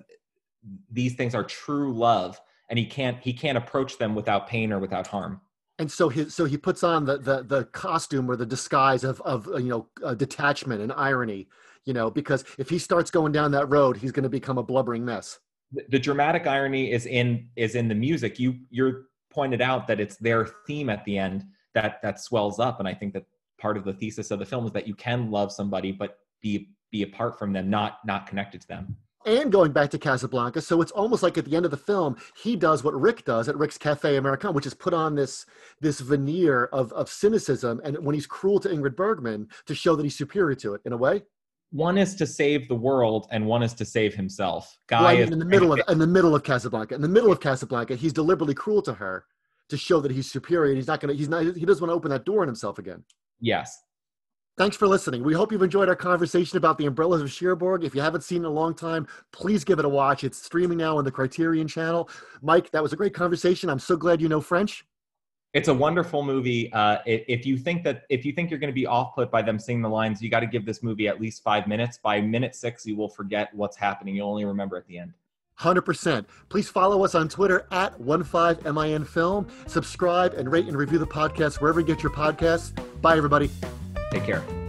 these 0.90 1.14
things 1.14 1.35
are 1.35 1.44
true 1.44 1.94
love, 1.94 2.38
and 2.68 2.78
he 2.78 2.85
can't 2.85 3.18
he 3.22 3.33
can't 3.33 3.56
approach 3.56 3.96
them 3.96 4.14
without 4.14 4.48
pain 4.48 4.70
or 4.70 4.80
without 4.80 5.06
harm. 5.06 5.40
And 5.80 5.90
so 5.90 6.08
his 6.08 6.34
so 6.34 6.44
he 6.44 6.56
puts 6.56 6.84
on 6.84 7.04
the 7.04 7.18
the 7.18 7.42
the 7.42 7.64
costume 7.66 8.30
or 8.30 8.36
the 8.36 8.46
disguise 8.46 9.02
of 9.02 9.20
of 9.22 9.46
you 9.46 9.70
know 9.70 9.88
uh, 10.04 10.14
detachment 10.14 10.80
and 10.82 10.92
irony, 10.92 11.48
you 11.86 11.94
know, 11.94 12.10
because 12.10 12.44
if 12.58 12.68
he 12.68 12.78
starts 12.78 13.10
going 13.10 13.32
down 13.32 13.50
that 13.52 13.66
road, 13.66 13.96
he's 13.96 14.12
going 14.12 14.24
to 14.24 14.28
become 14.28 14.58
a 14.58 14.62
blubbering 14.62 15.04
mess. 15.04 15.40
The, 15.72 15.84
the 15.88 15.98
dramatic 15.98 16.46
irony 16.46 16.92
is 16.92 17.06
in 17.06 17.48
is 17.56 17.74
in 17.74 17.88
the 17.88 17.94
music. 17.94 18.38
You 18.38 18.58
you're 18.70 19.06
pointed 19.30 19.62
out 19.62 19.86
that 19.86 20.00
it's 20.00 20.16
their 20.16 20.48
theme 20.66 20.90
at 20.90 21.04
the 21.04 21.16
end 21.16 21.44
that 21.74 22.02
that 22.02 22.20
swells 22.20 22.58
up 22.58 22.78
and 22.80 22.88
i 22.88 22.94
think 22.94 23.12
that 23.12 23.24
part 23.58 23.76
of 23.76 23.84
the 23.84 23.92
thesis 23.92 24.30
of 24.30 24.38
the 24.38 24.46
film 24.46 24.66
is 24.66 24.72
that 24.72 24.86
you 24.86 24.94
can 24.94 25.30
love 25.30 25.52
somebody 25.52 25.92
but 25.92 26.18
be 26.40 26.70
be 26.90 27.02
apart 27.02 27.38
from 27.38 27.52
them 27.52 27.70
not 27.70 27.98
not 28.04 28.26
connected 28.26 28.60
to 28.60 28.68
them 28.68 28.96
and 29.26 29.52
going 29.52 29.72
back 29.72 29.90
to 29.90 29.98
Casablanca, 29.98 30.61
so 30.61 30.80
it's 30.80 30.92
almost 30.92 31.22
like 31.22 31.37
at 31.37 31.44
the 31.44 31.56
end 31.56 31.64
of 31.64 31.70
the 31.70 31.76
film, 31.76 32.16
he 32.37 32.56
does 32.56 32.83
what 32.83 32.98
Rick 32.98 33.24
does 33.24 33.48
at 33.48 33.56
Rick's 33.56 33.78
Cafe 33.78 34.16
American, 34.16 34.54
which 34.54 34.66
is 34.66 34.74
put 34.74 34.94
on 34.94 35.14
this 35.14 35.46
this 35.80 36.00
veneer 36.00 36.66
of 36.66 36.92
of 36.92 37.09
cynicism, 37.09 37.80
and 37.85 37.98
when 38.04 38.14
he's 38.14 38.26
cruel 38.26 38.61
to 38.61 38.68
Ingrid 38.68 38.96
Bergman 38.96 39.48
to 39.66 39.74
show 39.74 39.94
that 39.96 40.02
he's 40.02 40.16
superior 40.16 40.54
to 40.56 40.74
it 40.74 40.80
in 40.85 40.92
a 40.92 40.96
way. 40.96 41.22
One 41.72 41.98
is 41.98 42.16
to 42.16 42.26
save 42.26 42.66
the 42.68 42.74
world, 42.74 43.28
and 43.30 43.46
one 43.46 43.62
is 43.62 43.74
to 43.74 43.85
save 43.85 44.14
himself. 44.14 44.76
Guy 44.88 45.14
is 45.14 45.30
in 45.30 45.38
the 45.38 45.44
middle 45.44 45.72
of 45.72 45.80
in 45.88 45.98
the 45.98 46.06
middle 46.06 46.35
of 46.35 46.42
Casablanca. 46.42 46.94
In 46.94 47.00
the 47.00 47.09
middle 47.09 47.30
of 47.30 47.40
Casablanca, 47.40 47.96
he's 47.96 48.12
deliberately 48.12 48.54
cruel 48.54 48.83
to 48.83 48.94
her 48.94 49.24
to 49.68 49.76
show 49.76 50.00
that 50.00 50.11
he's 50.11 50.30
superior. 50.30 50.74
He's 50.74 50.88
not 50.88 51.00
going 51.00 51.14
to. 51.14 51.18
He's 51.18 51.28
not. 51.28 51.42
He 51.42 51.64
doesn't 51.64 51.80
want 51.80 51.90
to 51.90 51.94
open 51.94 52.11
that 52.11 52.24
door 52.24 52.42
on 52.42 52.48
himself 52.48 52.78
again. 52.78 53.04
Yes. 53.40 53.78
Thanks 54.60 54.76
for 54.76 54.86
listening. 54.86 55.24
We 55.24 55.32
hope 55.32 55.52
you've 55.52 55.62
enjoyed 55.62 55.88
our 55.88 55.96
conversation 55.96 56.58
about 56.58 56.76
the 56.76 56.84
Umbrellas 56.84 57.22
of 57.22 57.32
Cherbourg. 57.32 57.82
If 57.82 57.94
you 57.94 58.02
haven't 58.02 58.20
seen 58.20 58.36
it 58.36 58.40
in 58.40 58.44
a 58.44 58.50
long 58.50 58.74
time, 58.74 59.06
please 59.32 59.64
give 59.64 59.78
it 59.78 59.86
a 59.86 59.88
watch. 59.88 60.22
It's 60.22 60.36
streaming 60.36 60.76
now 60.76 60.98
on 60.98 61.04
the 61.06 61.10
Criterion 61.10 61.66
channel. 61.66 62.10
Mike, 62.42 62.70
that 62.72 62.82
was 62.82 62.92
a 62.92 62.96
great 62.96 63.14
conversation. 63.14 63.70
I'm 63.70 63.78
so 63.78 63.96
glad 63.96 64.20
you 64.20 64.28
know 64.28 64.42
French. 64.42 64.84
It's 65.54 65.68
a 65.68 65.72
wonderful 65.72 66.22
movie. 66.22 66.70
Uh, 66.74 66.98
if 67.06 67.46
you 67.46 67.56
think 67.56 67.84
that 67.84 68.02
if 68.10 68.26
you 68.26 68.34
think 68.34 68.50
you're 68.50 68.58
going 68.58 68.68
to 68.68 68.74
be 68.74 68.84
off 68.84 69.14
put 69.14 69.30
by 69.30 69.40
them 69.40 69.58
singing 69.58 69.80
the 69.80 69.88
lines, 69.88 70.20
you 70.20 70.28
got 70.28 70.40
to 70.40 70.46
give 70.46 70.66
this 70.66 70.82
movie 70.82 71.08
at 71.08 71.18
least 71.18 71.42
five 71.42 71.66
minutes. 71.66 71.96
By 71.96 72.20
minute 72.20 72.54
six, 72.54 72.84
you 72.84 72.94
will 72.94 73.08
forget 73.08 73.48
what's 73.54 73.78
happening. 73.78 74.14
You'll 74.14 74.28
only 74.28 74.44
remember 74.44 74.76
at 74.76 74.86
the 74.86 74.98
end. 74.98 75.14
100%. 75.58 76.26
Please 76.50 76.68
follow 76.68 77.02
us 77.02 77.14
on 77.14 77.30
Twitter 77.30 77.66
at 77.70 77.98
15MINFilm. 77.98 79.48
Subscribe 79.70 80.34
and 80.34 80.52
rate 80.52 80.66
and 80.66 80.76
review 80.76 80.98
the 80.98 81.06
podcast 81.06 81.62
wherever 81.62 81.80
you 81.80 81.86
get 81.86 82.02
your 82.02 82.12
podcasts. 82.12 82.74
Bye, 83.00 83.16
everybody. 83.16 83.48
Take 84.10 84.24
care. 84.24 84.59